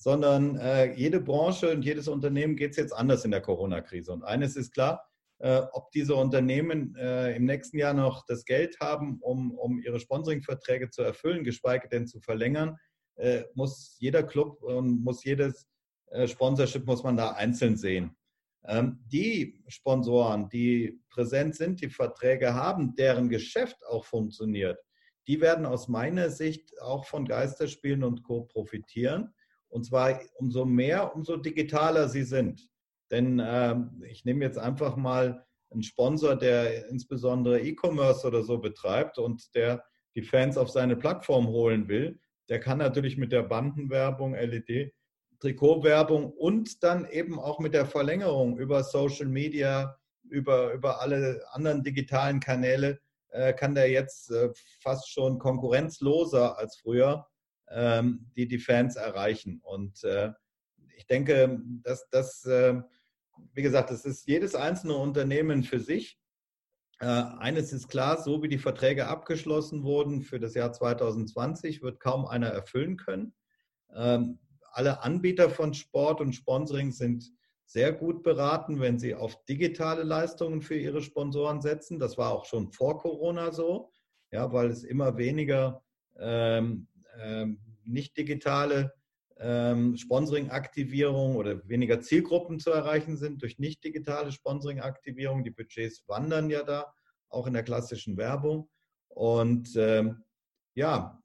sondern 0.00 0.56
äh, 0.56 0.94
jede 0.94 1.20
Branche 1.20 1.70
und 1.70 1.84
jedes 1.84 2.08
Unternehmen 2.08 2.56
geht 2.56 2.70
es 2.70 2.78
jetzt 2.78 2.92
anders 2.94 3.26
in 3.26 3.30
der 3.30 3.42
Corona-Krise. 3.42 4.12
Und 4.12 4.24
eines 4.24 4.56
ist 4.56 4.72
klar, 4.72 5.06
äh, 5.40 5.60
ob 5.72 5.90
diese 5.90 6.14
Unternehmen 6.14 6.96
äh, 6.96 7.36
im 7.36 7.44
nächsten 7.44 7.76
Jahr 7.76 7.92
noch 7.92 8.24
das 8.24 8.46
Geld 8.46 8.80
haben, 8.80 9.18
um, 9.20 9.52
um 9.58 9.78
ihre 9.78 10.00
Sponsoring-Verträge 10.00 10.88
zu 10.88 11.02
erfüllen, 11.02 11.44
geschweige 11.44 11.86
denn 11.86 12.06
zu 12.06 12.18
verlängern, 12.18 12.78
äh, 13.16 13.42
muss 13.52 13.96
jeder 13.98 14.22
Club 14.22 14.62
und 14.62 15.04
muss 15.04 15.22
jedes 15.22 15.68
äh, 16.06 16.26
Sponsorship 16.26 16.86
muss 16.86 17.02
man 17.02 17.18
da 17.18 17.32
einzeln 17.32 17.76
sehen. 17.76 18.16
Ähm, 18.66 19.00
die 19.06 19.62
Sponsoren, 19.68 20.48
die 20.48 21.00
präsent 21.10 21.56
sind, 21.56 21.80
die 21.80 21.88
Verträge 21.88 22.54
haben, 22.54 22.94
deren 22.94 23.28
Geschäft 23.28 23.84
auch 23.86 24.04
funktioniert, 24.04 24.78
die 25.26 25.40
werden 25.40 25.66
aus 25.66 25.88
meiner 25.88 26.30
Sicht 26.30 26.80
auch 26.80 27.04
von 27.06 27.24
Geisterspielen 27.24 28.04
und 28.04 28.22
Co. 28.22 28.42
profitieren. 28.42 29.32
Und 29.68 29.84
zwar 29.84 30.20
umso 30.34 30.64
mehr, 30.64 31.14
umso 31.14 31.36
digitaler 31.36 32.08
sie 32.08 32.24
sind. 32.24 32.68
Denn 33.10 33.38
äh, 33.38 33.76
ich 34.08 34.24
nehme 34.24 34.44
jetzt 34.44 34.58
einfach 34.58 34.96
mal 34.96 35.46
einen 35.70 35.82
Sponsor, 35.82 36.36
der 36.36 36.88
insbesondere 36.88 37.60
E-Commerce 37.60 38.26
oder 38.26 38.42
so 38.42 38.58
betreibt 38.58 39.18
und 39.18 39.54
der 39.54 39.84
die 40.16 40.22
Fans 40.22 40.58
auf 40.58 40.70
seine 40.70 40.96
Plattform 40.96 41.46
holen 41.46 41.88
will, 41.88 42.20
der 42.48 42.58
kann 42.58 42.78
natürlich 42.78 43.16
mit 43.16 43.30
der 43.30 43.44
Bandenwerbung, 43.44 44.34
LED, 44.34 44.92
Trikotwerbung 45.40 46.32
und 46.32 46.82
dann 46.82 47.06
eben 47.06 47.38
auch 47.38 47.58
mit 47.58 47.74
der 47.74 47.86
Verlängerung 47.86 48.58
über 48.58 48.84
Social 48.84 49.26
Media, 49.26 49.98
über, 50.22 50.72
über 50.72 51.00
alle 51.00 51.42
anderen 51.50 51.82
digitalen 51.82 52.40
Kanäle, 52.40 53.00
äh, 53.30 53.52
kann 53.52 53.74
der 53.74 53.90
jetzt 53.90 54.30
äh, 54.30 54.50
fast 54.80 55.10
schon 55.10 55.38
konkurrenzloser 55.38 56.58
als 56.58 56.78
früher 56.78 57.26
ähm, 57.70 58.26
die 58.36 58.48
die 58.48 58.58
Fans 58.58 58.96
erreichen. 58.96 59.60
Und 59.62 60.02
äh, 60.04 60.32
ich 60.96 61.06
denke, 61.06 61.60
dass 61.82 62.08
das, 62.10 62.44
äh, 62.44 62.80
wie 63.54 63.62
gesagt, 63.62 63.90
das 63.90 64.04
ist 64.04 64.26
jedes 64.26 64.54
einzelne 64.54 64.94
Unternehmen 64.94 65.62
für 65.62 65.80
sich. 65.80 66.18
Äh, 67.00 67.06
eines 67.06 67.72
ist 67.72 67.88
klar, 67.88 68.20
so 68.22 68.42
wie 68.42 68.48
die 68.48 68.58
Verträge 68.58 69.06
abgeschlossen 69.06 69.84
wurden 69.84 70.22
für 70.22 70.38
das 70.38 70.54
Jahr 70.54 70.72
2020, 70.72 71.82
wird 71.82 72.00
kaum 72.00 72.26
einer 72.26 72.48
erfüllen 72.48 72.96
können. 72.96 73.34
Ähm, 73.94 74.38
alle 74.72 75.02
Anbieter 75.02 75.50
von 75.50 75.74
Sport 75.74 76.20
und 76.20 76.34
Sponsoring 76.34 76.92
sind 76.92 77.30
sehr 77.66 77.92
gut 77.92 78.22
beraten, 78.22 78.80
wenn 78.80 78.98
sie 78.98 79.14
auf 79.14 79.44
digitale 79.44 80.02
Leistungen 80.02 80.60
für 80.60 80.76
ihre 80.76 81.02
Sponsoren 81.02 81.60
setzen. 81.60 82.00
Das 82.00 82.18
war 82.18 82.32
auch 82.32 82.44
schon 82.44 82.72
vor 82.72 82.98
Corona 82.98 83.52
so, 83.52 83.92
ja, 84.32 84.52
weil 84.52 84.70
es 84.70 84.82
immer 84.82 85.16
weniger 85.16 85.82
ähm, 86.18 86.88
ähm, 87.20 87.60
nicht 87.84 88.16
digitale 88.16 88.92
ähm, 89.38 89.96
Sponsoring-Aktivierung 89.96 91.36
oder 91.36 91.66
weniger 91.68 92.00
Zielgruppen 92.00 92.58
zu 92.58 92.70
erreichen 92.70 93.16
sind 93.16 93.40
durch 93.42 93.58
nicht 93.58 93.82
digitale 93.84 94.32
Sponsoring-Aktivierung. 94.32 95.44
Die 95.44 95.50
Budgets 95.50 96.02
wandern 96.08 96.50
ja 96.50 96.62
da, 96.62 96.92
auch 97.28 97.46
in 97.46 97.54
der 97.54 97.62
klassischen 97.62 98.16
Werbung. 98.16 98.68
Und 99.08 99.74
ähm, 99.76 100.24
ja, 100.80 101.20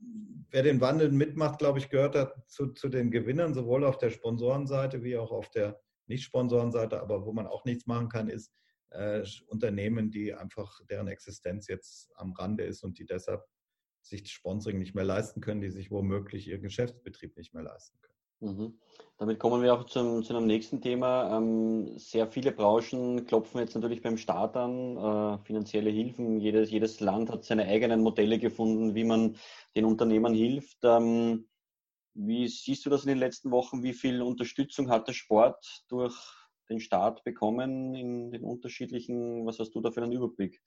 wer 0.51 0.63
den 0.63 0.81
Wandel 0.81 1.11
mitmacht, 1.11 1.59
glaube 1.59 1.79
ich, 1.79 1.89
gehört 1.89 2.13
dazu 2.13 2.73
zu 2.73 2.89
den 2.89 3.09
Gewinnern, 3.09 3.53
sowohl 3.53 3.85
auf 3.85 3.97
der 3.97 4.09
Sponsorenseite 4.09 5.01
wie 5.01 5.15
auch 5.15 5.31
auf 5.31 5.49
der 5.49 5.79
Nicht-Sponsorenseite. 6.07 7.01
Aber 7.01 7.25
wo 7.25 7.31
man 7.31 7.47
auch 7.47 7.63
nichts 7.63 7.87
machen 7.87 8.09
kann, 8.09 8.27
ist 8.27 8.53
äh, 8.89 9.23
Unternehmen, 9.47 10.11
die 10.11 10.33
einfach 10.33 10.81
deren 10.89 11.07
Existenz 11.07 11.67
jetzt 11.67 12.11
am 12.15 12.33
Rande 12.33 12.65
ist 12.65 12.83
und 12.83 12.99
die 12.99 13.05
deshalb 13.05 13.45
sich 14.01 14.29
Sponsoring 14.29 14.77
nicht 14.77 14.93
mehr 14.93 15.05
leisten 15.05 15.39
können, 15.39 15.61
die 15.61 15.71
sich 15.71 15.89
womöglich 15.89 16.49
ihren 16.49 16.61
Geschäftsbetrieb 16.61 17.37
nicht 17.37 17.53
mehr 17.53 17.63
leisten 17.63 17.97
können. 18.01 18.14
Mhm. 18.39 18.79
Damit 19.17 19.39
kommen 19.39 19.63
wir 19.63 19.73
auch 19.73 19.85
zum, 19.85 20.23
zu 20.23 20.35
einem 20.35 20.45
nächsten 20.45 20.81
Thema. 20.81 21.37
Ähm, 21.37 21.97
sehr 21.97 22.27
viele 22.27 22.51
Branchen 22.51 23.25
klopfen 23.25 23.61
jetzt 23.61 23.75
natürlich 23.75 24.01
beim 24.01 24.17
Staat 24.17 24.57
an, 24.57 24.97
äh, 24.97 25.37
finanzielle 25.45 25.89
Hilfen. 25.89 26.39
Jedes, 26.39 26.69
jedes 26.69 26.99
Land 26.99 27.29
hat 27.29 27.45
seine 27.45 27.65
eigenen 27.65 28.01
Modelle 28.01 28.37
gefunden, 28.37 28.93
wie 28.93 29.05
man 29.05 29.37
den 29.75 29.85
Unternehmern 29.85 30.33
hilft. 30.33 30.79
Ähm, 30.83 31.47
wie 32.13 32.47
siehst 32.47 32.85
du 32.85 32.89
das 32.89 33.03
in 33.03 33.09
den 33.09 33.17
letzten 33.17 33.51
Wochen? 33.51 33.83
Wie 33.83 33.93
viel 33.93 34.21
Unterstützung 34.21 34.89
hat 34.89 35.07
der 35.07 35.13
Sport 35.13 35.83
durch 35.87 36.15
den 36.69 36.79
Staat 36.79 37.23
bekommen 37.23 37.93
in 37.95 38.31
den 38.31 38.43
unterschiedlichen, 38.43 39.45
was 39.45 39.59
hast 39.59 39.71
du 39.75 39.81
da 39.81 39.91
für 39.91 40.03
einen 40.03 40.11
Überblick? 40.11 40.61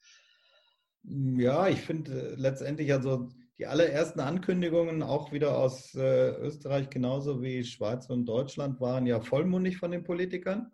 Ja, 1.03 1.67
ich 1.67 1.79
finde 1.81 2.33
äh, 2.33 2.35
letztendlich 2.35 2.91
also 2.91 3.29
die 3.59 3.67
allerersten 3.67 4.21
Ankündigungen 4.21 5.03
auch 5.03 5.33
wieder 5.33 5.57
aus 5.57 5.93
äh, 5.93 6.29
Österreich 6.37 6.89
genauso 6.89 7.41
wie 7.41 7.65
Schweiz 7.65 8.09
und 8.09 8.25
Deutschland 8.25 8.79
waren 8.79 9.05
ja 9.05 9.19
vollmundig 9.19 9.77
von 9.77 9.91
den 9.91 10.03
Politikern. 10.03 10.71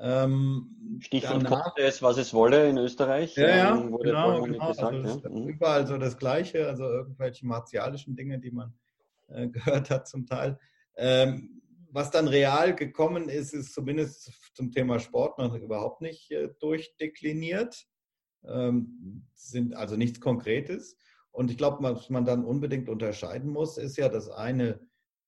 Ähm, 0.00 0.98
Stichwort 1.00 1.44
konnte 1.44 1.82
es, 1.82 2.00
was 2.00 2.16
es 2.16 2.32
wolle 2.32 2.70
in 2.70 2.78
Österreich. 2.78 3.34
Ja, 3.36 3.48
ja 3.48 3.76
ähm, 3.76 3.90
wurde 3.90 4.10
genau, 4.10 4.40
genau. 4.42 4.68
Gesagt, 4.68 4.94
also 4.94 5.18
ja. 5.18 5.30
Mhm. 5.30 5.48
Überall 5.48 5.86
so 5.86 5.98
das 5.98 6.16
Gleiche, 6.16 6.68
also 6.68 6.84
irgendwelche 6.84 7.44
martialischen 7.44 8.14
Dinge, 8.14 8.38
die 8.38 8.52
man 8.52 8.72
äh, 9.28 9.48
gehört 9.48 9.90
hat 9.90 10.06
zum 10.06 10.24
Teil. 10.24 10.58
Ähm, 10.96 11.60
was 11.90 12.10
dann 12.10 12.28
real 12.28 12.74
gekommen 12.74 13.28
ist, 13.28 13.52
ist 13.52 13.74
zumindest 13.74 14.32
zum 14.54 14.70
Thema 14.70 15.00
Sport 15.00 15.38
noch 15.38 15.54
überhaupt 15.56 16.00
nicht 16.00 16.30
äh, 16.30 16.48
durchdekliniert 16.60 17.86
ähm, 18.44 19.24
sind 19.34 19.74
also 19.74 19.96
nichts 19.96 20.20
Konkretes. 20.20 20.96
Und 21.32 21.50
ich 21.50 21.56
glaube, 21.56 21.82
was 21.82 22.10
man 22.10 22.24
dann 22.24 22.44
unbedingt 22.44 22.88
unterscheiden 22.88 23.50
muss, 23.50 23.78
ist 23.78 23.96
ja 23.96 24.08
das 24.08 24.28
eine, 24.28 24.80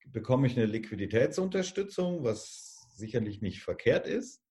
bekomme 0.06 0.46
ich 0.46 0.56
eine 0.56 0.66
Liquiditätsunterstützung, 0.66 2.22
was 2.22 2.86
sicherlich 2.94 3.40
nicht 3.40 3.62
verkehrt 3.62 4.06
ist, 4.06 4.42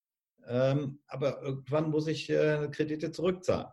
ähm, 0.47 0.99
aber 1.07 1.41
irgendwann 1.41 1.89
muss 1.89 2.07
ich 2.07 2.29
äh, 2.29 2.67
Kredite 2.71 3.11
zurückzahlen. 3.11 3.71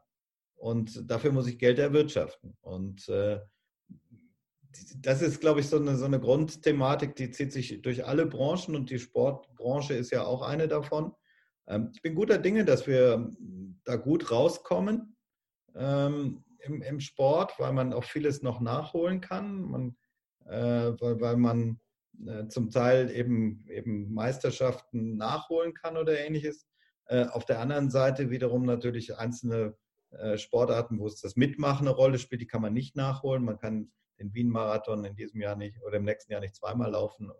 Und 0.56 1.10
dafür 1.10 1.32
muss 1.32 1.46
ich 1.46 1.58
Geld 1.58 1.78
erwirtschaften. 1.78 2.56
Und 2.60 3.08
äh, 3.08 3.40
das 4.98 5.22
ist, 5.22 5.40
glaube 5.40 5.60
ich, 5.60 5.68
so 5.68 5.78
eine, 5.78 5.96
so 5.96 6.04
eine 6.04 6.20
Grundthematik, 6.20 7.16
die 7.16 7.30
zieht 7.30 7.52
sich 7.52 7.80
durch 7.82 8.04
alle 8.06 8.26
Branchen 8.26 8.76
und 8.76 8.90
die 8.90 8.98
Sportbranche 8.98 9.94
ist 9.94 10.12
ja 10.12 10.24
auch 10.24 10.42
eine 10.42 10.68
davon. 10.68 11.12
Ähm, 11.66 11.90
ich 11.94 12.02
bin 12.02 12.14
guter 12.14 12.38
Dinge, 12.38 12.64
dass 12.64 12.86
wir 12.86 13.30
da 13.84 13.96
gut 13.96 14.30
rauskommen 14.30 15.16
ähm, 15.74 16.44
im, 16.62 16.82
im, 16.82 17.00
Sport, 17.00 17.54
weil 17.58 17.72
man 17.72 17.92
auch 17.92 18.04
vieles 18.04 18.42
noch 18.42 18.60
nachholen 18.60 19.20
kann, 19.20 19.62
man, 19.62 19.96
äh, 20.46 20.92
weil, 21.00 21.20
weil 21.20 21.36
man 21.36 21.80
äh, 22.26 22.48
zum 22.48 22.70
Teil 22.70 23.10
eben, 23.10 23.64
eben 23.68 24.12
Meisterschaften 24.12 25.16
nachholen 25.16 25.74
kann 25.74 25.96
oder 25.96 26.18
ähnliches. 26.18 26.66
Äh, 27.06 27.26
auf 27.26 27.44
der 27.44 27.60
anderen 27.60 27.90
Seite 27.90 28.30
wiederum 28.30 28.64
natürlich 28.64 29.16
einzelne 29.16 29.76
äh, 30.10 30.38
Sportarten, 30.38 30.98
wo 30.98 31.06
es 31.06 31.20
das 31.20 31.36
Mitmachen 31.36 31.86
eine 31.86 31.96
Rolle 31.96 32.18
spielt, 32.18 32.40
die 32.40 32.46
kann 32.46 32.62
man 32.62 32.72
nicht 32.72 32.96
nachholen. 32.96 33.44
Man 33.44 33.58
kann 33.58 33.92
den 34.18 34.34
Wien-Marathon 34.34 35.04
in 35.04 35.16
diesem 35.16 35.40
Jahr 35.40 35.56
nicht 35.56 35.80
oder 35.82 35.96
im 35.96 36.04
nächsten 36.04 36.32
Jahr 36.32 36.40
nicht 36.40 36.56
zweimal 36.56 36.90
laufen. 36.90 37.30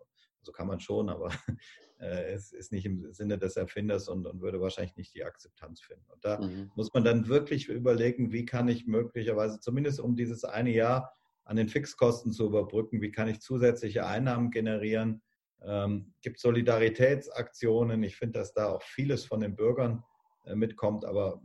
So 0.41 0.51
kann 0.51 0.67
man 0.67 0.79
schon, 0.79 1.09
aber 1.09 1.29
äh, 1.99 2.31
es 2.33 2.51
ist 2.51 2.71
nicht 2.71 2.85
im 2.85 3.13
Sinne 3.13 3.37
des 3.37 3.55
Erfinders 3.55 4.07
und, 4.07 4.25
und, 4.25 4.41
würde 4.41 4.59
wahrscheinlich 4.59 4.95
nicht 4.95 5.13
die 5.13 5.23
Akzeptanz 5.23 5.81
finden. 5.81 6.05
Und 6.09 6.23
da 6.25 6.39
mhm. 6.39 6.71
muss 6.75 6.93
man 6.93 7.03
dann 7.03 7.27
wirklich 7.27 7.67
überlegen, 7.69 8.31
wie 8.31 8.45
kann 8.45 8.67
ich 8.67 8.87
möglicherweise, 8.87 9.59
zumindest 9.59 9.99
um 9.99 10.15
dieses 10.15 10.43
eine 10.43 10.71
Jahr 10.71 11.13
an 11.43 11.57
den 11.57 11.69
Fixkosten 11.69 12.31
zu 12.31 12.45
überbrücken, 12.45 13.01
wie 13.01 13.11
kann 13.11 13.27
ich 13.27 13.41
zusätzliche 13.41 14.05
Einnahmen 14.05 14.51
generieren. 14.51 15.21
Ähm, 15.63 16.13
gibt 16.21 16.39
Solidaritätsaktionen. 16.39 18.01
Ich 18.03 18.15
finde, 18.15 18.39
dass 18.39 18.53
da 18.53 18.69
auch 18.69 18.81
vieles 18.81 19.25
von 19.25 19.41
den 19.41 19.55
Bürgern 19.55 20.03
äh, 20.45 20.55
mitkommt, 20.55 21.05
aber 21.05 21.41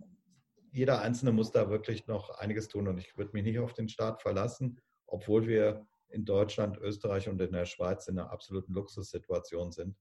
jeder 0.73 1.01
Einzelne 1.01 1.33
muss 1.33 1.53
da 1.53 1.71
wirklich 1.71 2.07
noch 2.07 2.31
einiges 2.39 2.69
tun 2.69 2.89
und 2.89 2.99
ich 2.99 3.17
würde 3.17 3.33
mich 3.33 3.45
nicht 3.45 3.59
auf 3.59 3.73
den 3.73 3.89
Staat 3.89 4.21
verlassen, 4.21 4.79
obwohl 5.07 5.47
wir 5.47 5.87
in 6.09 6.25
Deutschland, 6.25 6.79
Österreich 6.79 7.29
und 7.29 7.41
in 7.41 7.53
der 7.53 7.67
Schweiz 7.67 8.09
in 8.09 8.19
einer 8.19 8.31
absoluten 8.31 8.73
Luxussituation 8.73 9.73
sind 9.73 9.97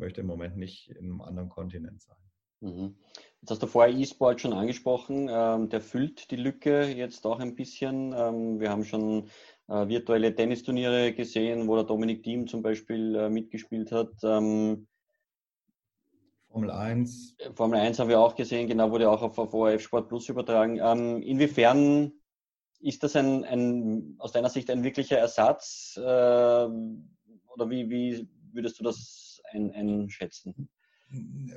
möchte 0.00 0.22
im 0.22 0.26
Moment 0.26 0.56
nicht 0.56 0.90
in 0.90 1.04
einem 1.04 1.20
anderen 1.20 1.48
Kontinent 1.48 2.00
sein. 2.00 2.16
Mhm. 2.60 2.96
Jetzt 3.40 3.52
hast 3.52 3.62
du 3.62 3.66
vorher 3.66 3.94
E-Sport 3.94 4.40
schon 4.40 4.52
angesprochen. 4.52 5.28
Ähm, 5.30 5.68
der 5.68 5.80
füllt 5.80 6.30
die 6.30 6.36
Lücke 6.36 6.86
jetzt 6.86 7.24
auch 7.24 7.38
ein 7.38 7.54
bisschen. 7.54 8.12
Ähm, 8.14 8.60
wir 8.60 8.70
haben 8.70 8.84
schon 8.84 9.28
äh, 9.68 9.88
virtuelle 9.88 10.34
Tennisturniere 10.34 11.12
gesehen, 11.12 11.68
wo 11.68 11.76
der 11.76 11.84
Dominik 11.84 12.22
Thiem 12.22 12.48
zum 12.48 12.62
Beispiel 12.62 13.14
äh, 13.14 13.30
mitgespielt 13.30 13.92
hat. 13.92 14.12
Ähm, 14.24 14.88
Formel 16.50 16.70
1. 16.70 17.36
Formel 17.54 17.78
1 17.78 18.00
haben 18.00 18.08
wir 18.08 18.18
auch 18.18 18.34
gesehen, 18.34 18.66
genau, 18.66 18.90
wurde 18.90 19.08
auch 19.08 19.22
auf, 19.22 19.38
auf 19.38 19.54
ORF 19.54 19.80
Sport 19.80 20.08
Plus 20.08 20.28
übertragen. 20.28 20.78
Inwiefern 21.22 22.12
ist 22.80 23.02
das 23.02 23.16
ein, 23.16 23.44
ein, 23.44 24.16
aus 24.18 24.32
deiner 24.32 24.48
Sicht 24.48 24.70
ein 24.70 24.84
wirklicher 24.84 25.18
Ersatz? 25.18 25.94
Äh, 25.96 26.00
oder 26.00 27.68
wie, 27.68 27.90
wie 27.90 28.28
würdest 28.52 28.78
du 28.80 28.84
das 28.84 29.40
ein, 29.52 29.72
einschätzen? 29.72 30.68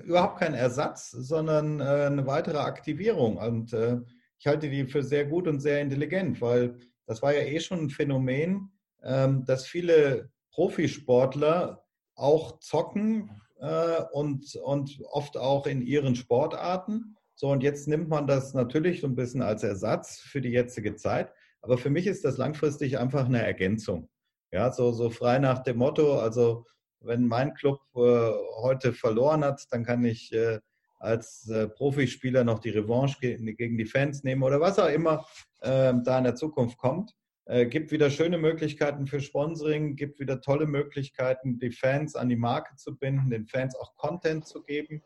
Überhaupt 0.03 0.39
kein 0.39 0.53
Ersatz, 0.53 1.11
sondern 1.11 1.79
äh, 1.79 1.83
eine 1.83 2.25
weitere 2.25 2.57
Aktivierung. 2.57 3.37
Und 3.37 3.73
äh, 3.73 3.99
ich 4.39 4.47
halte 4.47 4.69
die 4.69 4.85
für 4.85 5.03
sehr 5.03 5.25
gut 5.25 5.47
und 5.47 5.59
sehr 5.59 5.81
intelligent, 5.81 6.41
weil 6.41 6.77
das 7.05 7.21
war 7.21 7.33
ja 7.33 7.41
eh 7.41 7.59
schon 7.59 7.81
ein 7.81 7.89
Phänomen, 7.89 8.71
ähm, 9.03 9.45
dass 9.45 9.65
viele 9.65 10.31
Profisportler 10.51 11.85
auch 12.15 12.59
zocken 12.59 13.29
äh, 13.59 14.01
und, 14.11 14.55
und 14.55 14.99
oft 15.11 15.37
auch 15.37 15.67
in 15.67 15.81
ihren 15.81 16.15
Sportarten. 16.15 17.15
So, 17.35 17.49
und 17.49 17.63
jetzt 17.63 17.87
nimmt 17.87 18.09
man 18.09 18.27
das 18.27 18.53
natürlich 18.53 19.01
so 19.01 19.07
ein 19.07 19.15
bisschen 19.15 19.41
als 19.41 19.63
Ersatz 19.63 20.19
für 20.19 20.41
die 20.41 20.51
jetzige 20.51 20.95
Zeit. 20.95 21.31
Aber 21.61 21.77
für 21.77 21.89
mich 21.89 22.07
ist 22.07 22.25
das 22.25 22.37
langfristig 22.37 22.99
einfach 22.99 23.25
eine 23.25 23.41
Ergänzung. 23.41 24.09
Ja, 24.51 24.71
so, 24.71 24.91
so 24.91 25.09
frei 25.09 25.39
nach 25.39 25.63
dem 25.63 25.77
Motto, 25.77 26.19
also 26.19 26.65
wenn 26.99 27.27
mein 27.27 27.53
Club 27.53 27.79
äh, 27.95 28.31
heute 28.61 28.93
verloren 28.93 29.43
hat, 29.43 29.65
dann 29.71 29.83
kann 29.83 30.03
ich 30.05 30.31
äh, 30.33 30.59
als 30.99 31.49
äh, 31.49 31.67
Profispieler 31.67 32.43
noch 32.43 32.59
die 32.59 32.69
Revanche 32.69 33.19
ge 33.19 33.53
gegen 33.55 33.77
die 33.77 33.85
Fans 33.85 34.23
nehmen 34.23 34.43
oder 34.43 34.61
was 34.61 34.79
auch 34.79 34.89
immer 34.89 35.25
ähm, 35.61 36.03
da 36.03 36.17
in 36.17 36.23
der 36.23 36.35
Zukunft 36.35 36.77
kommt. 36.77 37.13
Äh, 37.45 37.65
gibt 37.65 37.91
wieder 37.91 38.09
schöne 38.09 38.37
Möglichkeiten 38.37 39.05
für 39.05 39.19
Sponsoring, 39.19 39.97
gibt 39.97 40.19
wieder 40.19 40.39
tolle 40.39 40.65
Möglichkeiten, 40.65 41.59
die 41.59 41.71
Fans 41.71 42.15
an 42.15 42.29
die 42.29 42.37
Marke 42.37 42.75
zu 42.77 42.97
binden, 42.97 43.29
den 43.29 43.47
Fans 43.47 43.75
auch 43.75 43.95
Content 43.97 44.47
zu 44.47 44.63
geben, 44.63 45.03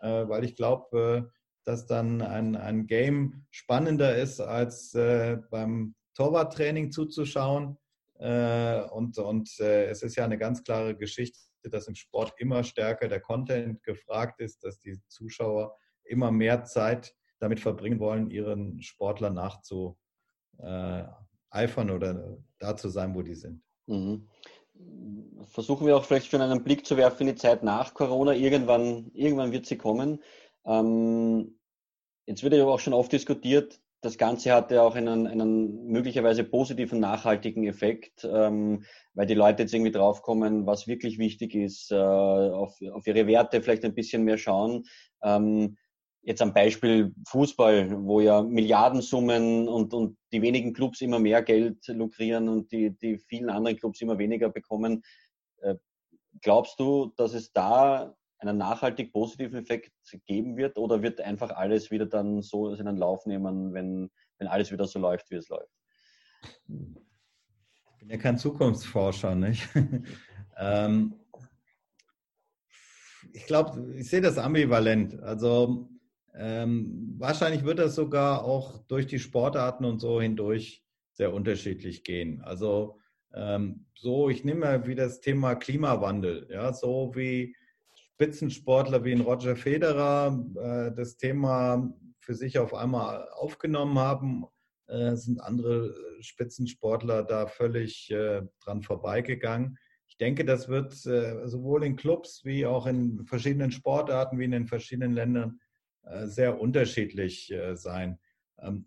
äh, 0.00 0.28
weil 0.28 0.44
ich 0.44 0.54
glaube, 0.54 1.26
äh, 1.26 1.37
dass 1.68 1.84
dann 1.84 2.22
ein, 2.22 2.56
ein 2.56 2.86
Game 2.86 3.44
spannender 3.50 4.16
ist, 4.16 4.40
als 4.40 4.94
äh, 4.94 5.36
beim 5.50 5.94
Torwarttraining 6.14 6.90
zuzuschauen. 6.90 7.76
Äh, 8.18 8.84
und 8.84 9.18
und 9.18 9.50
äh, 9.60 9.84
es 9.84 10.02
ist 10.02 10.16
ja 10.16 10.24
eine 10.24 10.38
ganz 10.38 10.64
klare 10.64 10.96
Geschichte, 10.96 11.38
dass 11.64 11.86
im 11.86 11.94
Sport 11.94 12.32
immer 12.38 12.64
stärker 12.64 13.08
der 13.08 13.20
Content 13.20 13.82
gefragt 13.82 14.40
ist, 14.40 14.64
dass 14.64 14.78
die 14.80 14.98
Zuschauer 15.08 15.76
immer 16.04 16.32
mehr 16.32 16.64
Zeit 16.64 17.14
damit 17.38 17.60
verbringen 17.60 18.00
wollen, 18.00 18.30
ihren 18.30 18.82
Sportler 18.82 19.30
nachzu 19.30 19.96
eifern 21.50 21.90
oder 21.90 22.36
da 22.58 22.76
zu 22.76 22.88
sein, 22.88 23.14
wo 23.14 23.22
die 23.22 23.36
sind. 23.36 23.62
Mhm. 23.86 24.26
Versuchen 25.44 25.86
wir 25.86 25.96
auch 25.96 26.04
vielleicht 26.04 26.32
schon 26.32 26.40
einen 26.40 26.64
Blick 26.64 26.84
zu 26.84 26.96
werfen 26.96 27.28
in 27.28 27.34
die 27.34 27.40
Zeit 27.40 27.62
nach 27.62 27.94
Corona. 27.94 28.32
Irgendwann, 28.32 29.12
irgendwann 29.14 29.52
wird 29.52 29.66
sie 29.66 29.76
kommen. 29.76 30.20
Ähm, 30.64 31.57
jetzt 32.28 32.42
wird 32.42 32.52
ja 32.52 32.64
auch 32.66 32.78
schon 32.78 32.92
oft 32.92 33.10
diskutiert, 33.10 33.80
das 34.00 34.18
Ganze 34.18 34.52
hatte 34.52 34.82
auch 34.82 34.94
einen, 34.94 35.26
einen 35.26 35.86
möglicherweise 35.86 36.44
positiven, 36.44 37.00
nachhaltigen 37.00 37.64
Effekt, 37.64 38.28
ähm, 38.30 38.84
weil 39.14 39.26
die 39.26 39.34
Leute 39.34 39.62
jetzt 39.62 39.74
irgendwie 39.74 39.90
draufkommen, 39.90 40.66
was 40.66 40.86
wirklich 40.86 41.18
wichtig 41.18 41.54
ist, 41.54 41.90
äh, 41.90 41.96
auf, 41.96 42.78
auf 42.92 43.06
ihre 43.06 43.26
Werte 43.26 43.60
vielleicht 43.60 43.84
ein 43.84 43.94
bisschen 43.94 44.22
mehr 44.22 44.38
schauen. 44.38 44.84
Ähm, 45.22 45.78
jetzt 46.22 46.42
am 46.42 46.52
Beispiel 46.52 47.12
Fußball, 47.26 48.04
wo 48.04 48.20
ja 48.20 48.42
Milliardensummen 48.42 49.66
und, 49.66 49.94
und 49.94 50.16
die 50.32 50.42
wenigen 50.42 50.74
Clubs 50.74 51.00
immer 51.00 51.18
mehr 51.18 51.42
Geld 51.42 51.84
lukrieren 51.88 52.48
und 52.48 52.70
die, 52.70 52.96
die 52.96 53.18
vielen 53.18 53.50
anderen 53.50 53.78
Clubs 53.78 54.00
immer 54.00 54.18
weniger 54.18 54.50
bekommen. 54.50 55.02
Äh, 55.62 55.76
glaubst 56.42 56.78
du, 56.78 57.12
dass 57.16 57.34
es 57.34 57.52
da 57.52 58.14
einen 58.38 58.56
nachhaltig 58.56 59.12
positiven 59.12 59.58
Effekt 59.58 59.92
geben 60.26 60.56
wird 60.56 60.78
oder 60.78 61.02
wird 61.02 61.20
einfach 61.20 61.50
alles 61.50 61.90
wieder 61.90 62.06
dann 62.06 62.42
so 62.42 62.74
seinen 62.74 62.96
Lauf 62.96 63.26
nehmen, 63.26 63.72
wenn, 63.74 64.10
wenn 64.38 64.48
alles 64.48 64.70
wieder 64.70 64.86
so 64.86 64.98
läuft, 64.98 65.30
wie 65.30 65.36
es 65.36 65.48
läuft? 65.48 65.72
Ich 66.68 67.98
bin 67.98 68.10
ja 68.10 68.16
kein 68.16 68.38
Zukunftsforscher, 68.38 69.34
nicht? 69.34 69.68
ähm, 70.56 71.14
ich 73.32 73.46
glaube, 73.46 73.94
ich 73.96 74.08
sehe 74.08 74.20
das 74.20 74.38
ambivalent. 74.38 75.20
Also 75.20 75.90
ähm, 76.34 77.14
wahrscheinlich 77.18 77.64
wird 77.64 77.80
das 77.80 77.96
sogar 77.96 78.44
auch 78.44 78.78
durch 78.86 79.06
die 79.06 79.18
Sportarten 79.18 79.84
und 79.84 79.98
so 79.98 80.20
hindurch 80.20 80.84
sehr 81.12 81.32
unterschiedlich 81.34 82.04
gehen. 82.04 82.40
Also 82.42 83.00
ähm, 83.34 83.86
so, 83.94 84.30
ich 84.30 84.44
nehme 84.44 84.60
mal 84.60 84.86
wie 84.86 84.94
das 84.94 85.20
Thema 85.20 85.56
Klimawandel, 85.56 86.48
ja, 86.50 86.72
so 86.72 87.12
wie 87.14 87.56
Spitzensportler 88.18 89.04
wie 89.04 89.12
ein 89.12 89.20
Roger 89.20 89.54
Federer 89.54 90.44
äh, 90.56 90.92
das 90.92 91.18
Thema 91.18 91.94
für 92.18 92.34
sich 92.34 92.58
auf 92.58 92.74
einmal 92.74 93.28
aufgenommen 93.30 93.96
haben, 93.96 94.44
äh, 94.88 95.14
sind 95.14 95.40
andere 95.40 95.94
Spitzensportler 96.18 97.22
da 97.22 97.46
völlig 97.46 98.10
äh, 98.10 98.42
dran 98.58 98.82
vorbeigegangen. 98.82 99.78
Ich 100.08 100.16
denke, 100.16 100.44
das 100.44 100.68
wird 100.68 100.94
äh, 101.06 101.46
sowohl 101.46 101.84
in 101.84 101.94
Clubs 101.94 102.44
wie 102.44 102.66
auch 102.66 102.86
in 102.86 103.24
verschiedenen 103.24 103.70
Sportarten 103.70 104.36
wie 104.40 104.46
in 104.46 104.50
den 104.50 104.66
verschiedenen 104.66 105.12
Ländern 105.12 105.60
äh, 106.02 106.26
sehr 106.26 106.60
unterschiedlich 106.60 107.52
äh, 107.52 107.76
sein. 107.76 108.18
Ähm, 108.60 108.84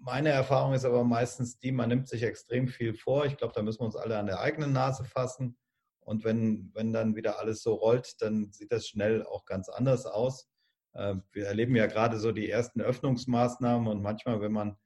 meine 0.00 0.30
Erfahrung 0.30 0.74
ist 0.74 0.84
aber 0.84 1.04
meistens 1.04 1.56
die, 1.56 1.70
man 1.70 1.88
nimmt 1.88 2.08
sich 2.08 2.24
extrem 2.24 2.66
viel 2.66 2.94
vor. 2.94 3.26
Ich 3.26 3.36
glaube, 3.36 3.52
da 3.54 3.62
müssen 3.62 3.78
wir 3.82 3.86
uns 3.86 3.94
alle 3.94 4.18
an 4.18 4.26
der 4.26 4.40
eigenen 4.40 4.72
Nase 4.72 5.04
fassen. 5.04 5.56
Und 6.02 6.24
wenn, 6.24 6.70
wenn 6.74 6.92
dann 6.92 7.16
wieder 7.16 7.38
alles 7.38 7.62
so 7.62 7.74
rollt, 7.74 8.20
dann 8.20 8.52
sieht 8.52 8.72
das 8.72 8.86
schnell 8.86 9.24
auch 9.24 9.44
ganz 9.44 9.68
anders 9.68 10.06
aus. 10.06 10.48
Äh, 10.92 11.16
wir 11.32 11.46
erleben 11.46 11.76
ja 11.76 11.86
gerade 11.86 12.18
so 12.18 12.32
die 12.32 12.50
ersten 12.50 12.80
Öffnungsmaßnahmen 12.80 13.88
und 13.88 14.02
manchmal, 14.02 14.40
wenn 14.40 14.52
man 14.52 14.76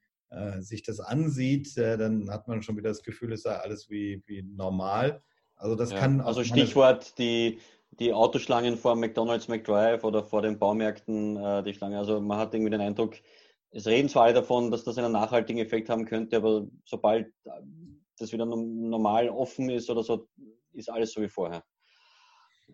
sich 0.59 0.83
das 0.83 0.99
ansieht, 0.99 1.77
dann 1.77 2.29
hat 2.29 2.49
man 2.49 2.61
schon 2.61 2.75
wieder 2.75 2.89
das 2.89 3.01
Gefühl, 3.01 3.31
es 3.31 3.43
sei 3.43 3.55
alles 3.55 3.89
wie, 3.89 4.21
wie 4.25 4.43
normal. 4.43 5.23
Also 5.55 5.77
das 5.77 5.91
ja, 5.91 5.99
kann 5.99 6.19
Also 6.19 6.43
Stichwort 6.43 7.17
die 7.17 7.59
die 7.91 8.13
Autoschlangen 8.13 8.77
vor 8.77 8.95
McDonalds 8.95 9.47
McDrive 9.47 10.03
oder 10.03 10.23
vor 10.23 10.41
den 10.41 10.59
Baumärkten 10.59 11.37
äh, 11.37 11.63
die 11.63 11.73
Schlange. 11.73 11.97
Also 11.97 12.19
man 12.21 12.37
hat 12.37 12.53
irgendwie 12.53 12.71
den 12.71 12.81
Eindruck, 12.81 13.15
es 13.71 13.87
reden 13.87 14.09
zwar 14.09 14.23
alle 14.23 14.33
davon, 14.33 14.71
dass 14.71 14.83
das 14.83 14.97
einen 14.97 15.11
nachhaltigen 15.11 15.61
Effekt 15.61 15.89
haben 15.89 16.05
könnte, 16.05 16.37
aber 16.37 16.67
sobald 16.85 17.33
das 18.17 18.31
wieder 18.31 18.45
normal 18.45 19.29
offen 19.29 19.69
ist 19.69 19.89
oder 19.89 20.03
so, 20.03 20.27
ist 20.77 20.89
alles 20.89 21.13
so 21.13 21.21
wie 21.21 21.29
vorher. 21.29 21.63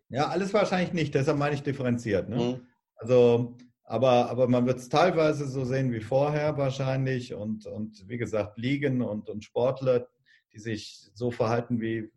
Ja, 0.10 0.28
alles 0.28 0.54
wahrscheinlich 0.54 0.94
nicht, 0.94 1.16
deshalb 1.16 1.38
meine 1.38 1.56
ich 1.56 1.63
differenziert. 1.63 2.30
Ne? 2.30 2.38
Mhm. 2.38 2.68
Also, 2.96 3.58
aber, 3.84 4.30
aber 4.30 4.48
man 4.48 4.66
wird 4.66 4.80
es 4.80 4.89
teilweise 4.89 5.48
so 5.48 5.66
sehen 5.66 5.92
wie 5.92 6.02
vorher 6.02 6.58
wahrscheinlich 6.58 7.34
und, 7.34 7.66
und 7.66 8.08
wie 8.08 8.18
gesagt, 8.18 8.58
Ligen 8.58 9.02
und, 9.02 9.30
und 9.30 9.44
Sportler, 9.44 10.08
die 10.54 10.60
sich 10.60 11.10
so 11.13 11.32
verhalten 11.32 11.82
wie 11.82 12.12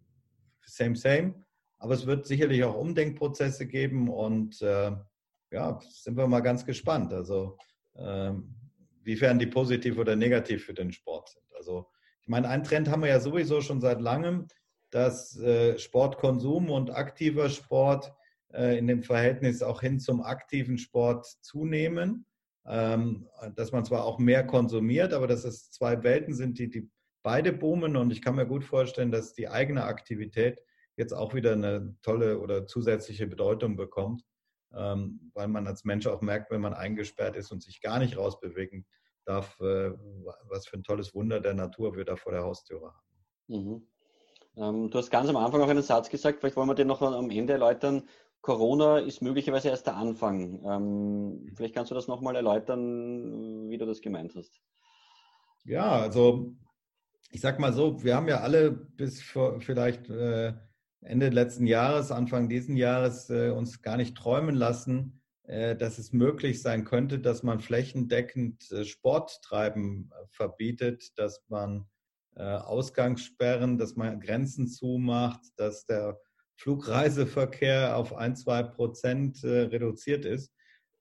same, 0.65 0.97
same. 0.97 1.35
Aber 1.79 1.95
es 1.95 2.07
wird 2.07 2.27
sicherlich 2.27 2.65
auch 2.65 2.77
Umdenkprozesse 2.77 3.67
geben 3.67 4.09
und 4.09 4.61
äh, 4.63 4.93
ja, 5.51 5.81
sind 5.89 6.17
wir 6.17 6.27
mal 6.27 6.41
ganz 6.41 6.65
gespannt. 6.65 7.13
Also, 7.13 7.59
äh, 7.95 8.33
wiefern 9.03 9.39
die 9.39 9.47
positiv 9.47 9.99
oder 9.99 10.17
negativ 10.17 10.65
für 10.65 10.75
den 10.75 10.93
Sport 10.93 11.31
sind. 11.31 11.45
Also, 11.57 11.87
ich 12.23 12.29
meine, 12.29 12.49
einen 12.49 12.65
Trend 12.65 12.91
haben 12.91 13.03
wir 13.03 13.09
ja 13.09 13.21
sowieso 13.21 13.61
schon 13.61 13.81
seit 13.81 14.01
langem, 14.01 14.49
dass 14.91 15.39
äh, 15.39 15.79
Sportkonsum 15.79 16.71
und 16.71 16.91
aktiver 16.91 17.49
Sport 17.49 18.13
äh, 18.53 18.79
in 18.79 18.87
dem 18.87 19.03
Verhältnis 19.03 19.63
auch 19.63 19.81
hin 19.81 19.99
zum 20.01 20.23
aktiven 20.23 20.79
Sport 20.79 21.27
zunehmen. 21.43 22.27
Ähm, 22.69 23.29
dass 23.55 23.71
man 23.71 23.85
zwar 23.85 24.05
auch 24.05 24.19
mehr 24.19 24.45
konsumiert, 24.45 25.13
aber 25.13 25.29
dass 25.29 25.45
es 25.45 25.71
zwei 25.71 26.03
Welten 26.03 26.35
sind, 26.35 26.59
die, 26.59 26.69
die 26.69 26.91
beide 27.23 27.53
boomen. 27.53 27.97
Und 27.97 28.11
ich 28.11 28.23
kann 28.23 28.35
mir 28.35 28.47
gut 28.47 28.65
vorstellen, 28.65 29.13
dass 29.13 29.35
die 29.35 29.49
eigene 29.49 29.85
Aktivität 29.85 30.61
jetzt 30.97 31.13
auch 31.13 31.35
wieder 31.35 31.53
eine 31.53 31.97
tolle 32.03 32.41
oder 32.41 32.67
zusätzliche 32.67 33.27
Bedeutung 33.27 33.77
bekommt, 33.77 34.25
ähm, 34.75 35.31
weil 35.35 35.49
man 35.49 35.67
als 35.67 35.85
Mensch 35.85 36.07
auch 36.07 36.23
merkt, 36.23 36.51
wenn 36.51 36.61
man 36.61 36.75
eingesperrt 36.75 37.37
ist 37.37 37.53
und 37.53 37.63
sich 37.63 37.81
gar 37.81 37.99
nicht 37.99 38.17
rausbewegen 38.17 38.87
darf, 39.25 39.61
äh, 39.61 39.93
was 40.49 40.67
für 40.67 40.77
ein 40.77 40.85
tolles 40.85 41.15
Wunder 41.15 41.41
der 41.41 41.55
Natur 41.55 41.97
wir 41.97 42.05
da 42.05 42.17
vor 42.17 42.33
der 42.33 42.43
Haustüre 42.43 42.93
haben. 42.95 43.27
Mhm. 43.49 43.89
Ähm, 44.57 44.91
du 44.91 44.99
hast 44.99 45.11
ganz 45.11 45.29
am 45.29 45.37
Anfang 45.37 45.61
auch 45.61 45.69
einen 45.69 45.83
Satz 45.83 46.09
gesagt, 46.09 46.41
vielleicht 46.41 46.57
wollen 46.57 46.69
wir 46.69 46.75
den 46.75 46.89
noch 46.89 47.03
am 47.03 47.31
Ende 47.31 47.55
erläutern. 47.55 48.09
Corona 48.41 48.99
ist 48.99 49.23
möglicherweise 49.23 49.69
erst 49.69 49.87
der 49.87 49.97
Anfang. 49.97 50.63
Ähm, 50.65 51.53
vielleicht 51.57 51.75
kannst 51.75 51.91
du 51.91 51.95
das 51.95 52.07
nochmal 52.07 52.37
erläutern, 52.37 53.69
wie 53.69 53.79
du 53.79 53.87
das 53.87 54.01
gemeint 54.01 54.35
hast. 54.37 54.61
Ja, 55.65 55.91
also 55.91 56.55
ich 57.33 57.41
sag 57.41 57.59
mal 57.59 57.73
so, 57.73 58.03
wir 58.05 58.15
haben 58.15 58.29
ja 58.29 58.41
alle 58.41 58.71
bis 58.71 59.23
vor 59.23 59.61
vielleicht 59.61 60.09
äh, 60.09 60.53
Ende 61.01 61.29
letzten 61.29 61.67
Jahres, 61.67 62.13
Anfang 62.13 62.49
diesen 62.49 62.77
Jahres 62.77 63.29
äh, 63.31 63.51
uns 63.51 63.83
gar 63.83 63.97
nicht 63.97 64.17
träumen 64.17 64.55
lassen, 64.55 65.23
äh, 65.45 65.77
dass 65.77 65.99
es 65.99 66.13
möglich 66.13 66.63
sein 66.63 66.85
könnte, 66.85 67.19
dass 67.19 67.43
man 67.43 67.61
flächendeckend 67.61 68.71
äh, 68.73 68.85
Sporttreiben 68.85 70.11
äh, 70.13 70.27
verbietet, 70.29 71.19
dass 71.19 71.45
man 71.49 71.87
Ausgangssperren, 72.43 73.79
dass 73.79 73.97
man 73.97 74.21
Grenzen 74.21 74.69
zumacht, 74.69 75.43
dass 75.57 75.87
der 75.87 76.21
Flugreiseverkehr 76.57 77.97
auf 77.97 78.15
ein, 78.15 78.37
zwei 78.37 78.63
Prozent 78.63 79.45
äh, 79.45 79.63
reduziert 79.63 80.25
ist. 80.25 80.53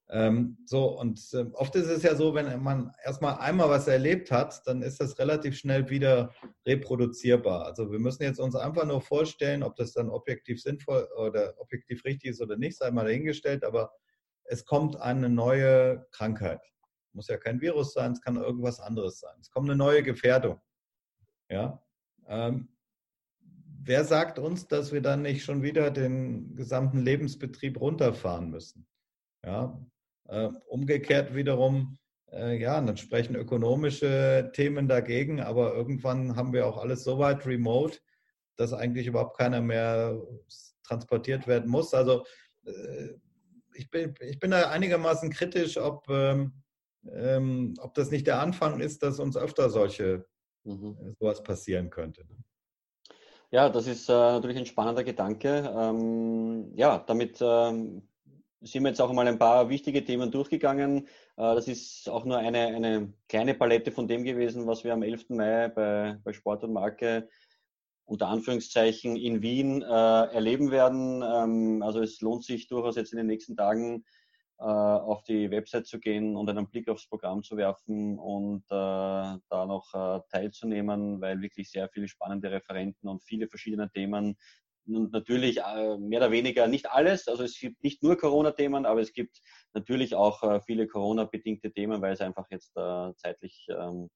Ähm, 0.07 0.57
so, 0.67 0.99
und 0.99 1.19
äh, 1.33 1.45
oft 1.53 1.75
ist 1.75 1.87
es 1.87 2.03
ja 2.03 2.15
so, 2.15 2.35
wenn 2.35 2.61
man 2.61 2.91
erstmal 3.03 3.39
einmal 3.39 3.69
was 3.69 3.87
erlebt 3.87 4.29
hat, 4.31 4.61
dann 4.67 4.83
ist 4.83 4.99
das 4.99 5.17
relativ 5.17 5.57
schnell 5.57 5.89
wieder 5.89 6.31
reproduzierbar. 6.65 7.65
Also 7.65 7.91
wir 7.91 7.97
müssen 7.97 8.21
jetzt 8.21 8.39
uns 8.39 8.55
einfach 8.55 8.85
nur 8.85 9.01
vorstellen, 9.01 9.63
ob 9.63 9.75
das 9.75 9.93
dann 9.93 10.09
objektiv 10.09 10.61
sinnvoll 10.61 11.07
oder 11.17 11.55
objektiv 11.57 12.05
richtig 12.05 12.31
ist 12.31 12.41
oder 12.41 12.55
nicht, 12.55 12.77
sei 12.77 12.91
mal 12.91 13.05
dahingestellt, 13.05 13.63
aber 13.63 13.91
es 14.43 14.65
kommt 14.65 14.95
eine 14.97 15.29
neue 15.29 16.05
Krankheit. 16.11 16.61
Muss 17.13 17.27
ja 17.27 17.37
kein 17.37 17.61
Virus 17.61 17.93
sein, 17.93 18.11
es 18.11 18.21
kann 18.21 18.35
irgendwas 18.35 18.79
anderes 18.79 19.19
sein. 19.19 19.35
Es 19.41 19.49
kommt 19.49 19.69
eine 19.69 19.77
neue 19.77 20.03
Gefährdung. 20.03 20.59
Ja. 21.49 21.81
Ähm, 22.27 22.69
wer 23.83 24.03
sagt 24.03 24.39
uns, 24.39 24.67
dass 24.67 24.91
wir 24.91 25.01
dann 25.01 25.21
nicht 25.21 25.43
schon 25.43 25.61
wieder 25.61 25.91
den 25.91 26.55
gesamten 26.55 26.99
Lebensbetrieb 26.99 27.79
runterfahren 27.79 28.49
müssen? 28.49 28.87
Ja. 29.43 29.79
Äh, 30.27 30.49
umgekehrt 30.67 31.35
wiederum, 31.35 31.97
äh, 32.31 32.59
ja, 32.59 32.81
dann 32.81 32.97
sprechen 32.97 33.35
ökonomische 33.35 34.49
Themen 34.53 34.87
dagegen, 34.87 35.39
aber 35.39 35.75
irgendwann 35.75 36.35
haben 36.35 36.51
wir 36.51 36.65
auch 36.65 36.77
alles 36.77 37.03
so 37.03 37.19
weit 37.19 37.45
remote, 37.45 37.99
dass 38.55 38.73
eigentlich 38.73 39.07
überhaupt 39.07 39.37
keiner 39.37 39.61
mehr 39.61 40.19
transportiert 40.83 41.47
werden 41.47 41.69
muss. 41.69 41.93
Also 41.93 42.25
äh, 42.65 43.09
ich 43.73 43.89
bin, 43.91 44.15
ich 44.21 44.39
bin 44.39 44.51
da 44.51 44.69
einigermaßen 44.69 45.29
kritisch, 45.29 45.77
ob, 45.77 46.09
ähm, 46.09 46.53
ähm, 47.11 47.75
ob 47.79 47.93
das 47.93 48.09
nicht 48.09 48.25
der 48.25 48.39
Anfang 48.39 48.79
ist, 48.79 49.03
dass 49.03 49.19
uns 49.19 49.37
öfter 49.37 49.69
solche 49.69 50.25
mhm. 50.65 50.97
Äh, 50.99 51.13
sowas 51.19 51.41
passieren 51.41 51.89
könnte. 51.89 52.25
Ja, 53.51 53.69
das 53.69 53.87
ist 53.87 54.09
äh, 54.09 54.13
natürlich 54.13 54.57
ein 54.57 54.65
spannender 54.65 55.03
Gedanke. 55.03 55.73
Ähm, 55.77 56.73
ja, 56.75 56.97
damit 56.97 57.37
ähm, 57.41 58.01
sind 58.61 58.83
wir 58.83 58.89
jetzt 58.89 59.01
auch 59.01 59.13
mal 59.13 59.27
ein 59.27 59.39
paar 59.39 59.69
wichtige 59.69 60.03
Themen 60.03 60.31
durchgegangen. 60.31 61.07
Äh, 61.37 61.55
das 61.55 61.67
ist 61.67 62.09
auch 62.09 62.25
nur 62.25 62.37
eine, 62.37 62.67
eine 62.67 63.13
kleine 63.29 63.53
Palette 63.53 63.91
von 63.91 64.07
dem 64.07 64.23
gewesen, 64.23 64.67
was 64.67 64.83
wir 64.83 64.93
am 64.93 65.03
11. 65.03 65.29
Mai 65.29 65.69
bei, 65.69 66.17
bei 66.23 66.33
Sport 66.33 66.63
und 66.63 66.73
Marke 66.73 67.29
unter 68.05 68.27
Anführungszeichen 68.27 69.15
in 69.15 69.41
Wien 69.41 69.81
äh, 69.81 69.85
erleben 69.85 70.71
werden. 70.71 71.23
Ähm, 71.23 71.83
also 71.83 72.01
es 72.01 72.21
lohnt 72.21 72.43
sich 72.43 72.67
durchaus 72.67 72.95
jetzt 72.95 73.13
in 73.13 73.17
den 73.17 73.27
nächsten 73.27 73.55
Tagen 73.55 74.05
auf 74.63 75.23
die 75.23 75.51
Website 75.51 75.85
zu 75.85 75.99
gehen 75.99 76.35
und 76.35 76.49
einen 76.49 76.69
Blick 76.69 76.87
aufs 76.87 77.07
Programm 77.07 77.43
zu 77.43 77.57
werfen 77.57 78.17
und 78.17 78.63
äh, 78.69 79.37
da 79.49 79.65
noch 79.65 79.93
äh, 79.93 80.21
teilzunehmen, 80.29 81.19
weil 81.19 81.41
wirklich 81.41 81.69
sehr 81.69 81.89
viele 81.89 82.07
spannende 82.07 82.51
Referenten 82.51 83.09
und 83.09 83.23
viele 83.23 83.47
verschiedene 83.47 83.91
Themen 83.91 84.37
und 84.87 85.11
natürlich 85.11 85.59
äh, 85.59 85.97
mehr 85.97 86.19
oder 86.19 86.31
weniger 86.31 86.67
nicht 86.67 86.89
alles. 86.89 87.27
Also 87.27 87.43
es 87.43 87.59
gibt 87.59 87.83
nicht 87.83 88.01
nur 88.03 88.17
Corona-Themen, 88.17 88.85
aber 88.85 89.01
es 89.01 89.13
gibt 89.13 89.41
natürlich 89.73 90.15
auch 90.15 90.41
äh, 90.43 90.61
viele 90.61 90.87
Corona-bedingte 90.87 91.71
Themen, 91.71 92.01
weil 92.01 92.13
es 92.13 92.21
einfach 92.21 92.45
jetzt 92.49 92.73
zeitlich 93.17 93.67
ähm, 93.69 94.09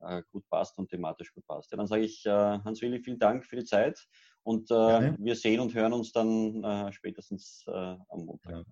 äh, 0.00 0.22
gut 0.30 0.46
passt 0.50 0.76
und 0.78 0.90
thematisch 0.90 1.32
gut 1.32 1.46
passt. 1.46 1.70
Ja, 1.72 1.78
dann 1.78 1.86
sage 1.86 2.02
ich 2.02 2.24
äh, 2.26 2.30
Hans-Willi, 2.30 3.00
vielen 3.00 3.18
Dank 3.18 3.46
für 3.46 3.56
die 3.56 3.64
Zeit 3.64 4.06
und 4.42 4.70
äh, 4.70 5.14
wir 5.18 5.36
sehen 5.36 5.60
und 5.60 5.74
hören 5.74 5.92
uns 5.92 6.12
dann 6.12 6.62
äh, 6.62 6.92
spätestens 6.92 7.64
äh, 7.66 7.70
am 7.70 8.24
Montag. 8.24 8.52
Ja. 8.52 8.62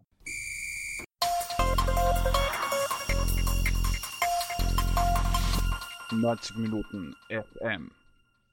Neunzig 6.20 6.57
Minuten 6.57 7.14
FM. 7.29 7.90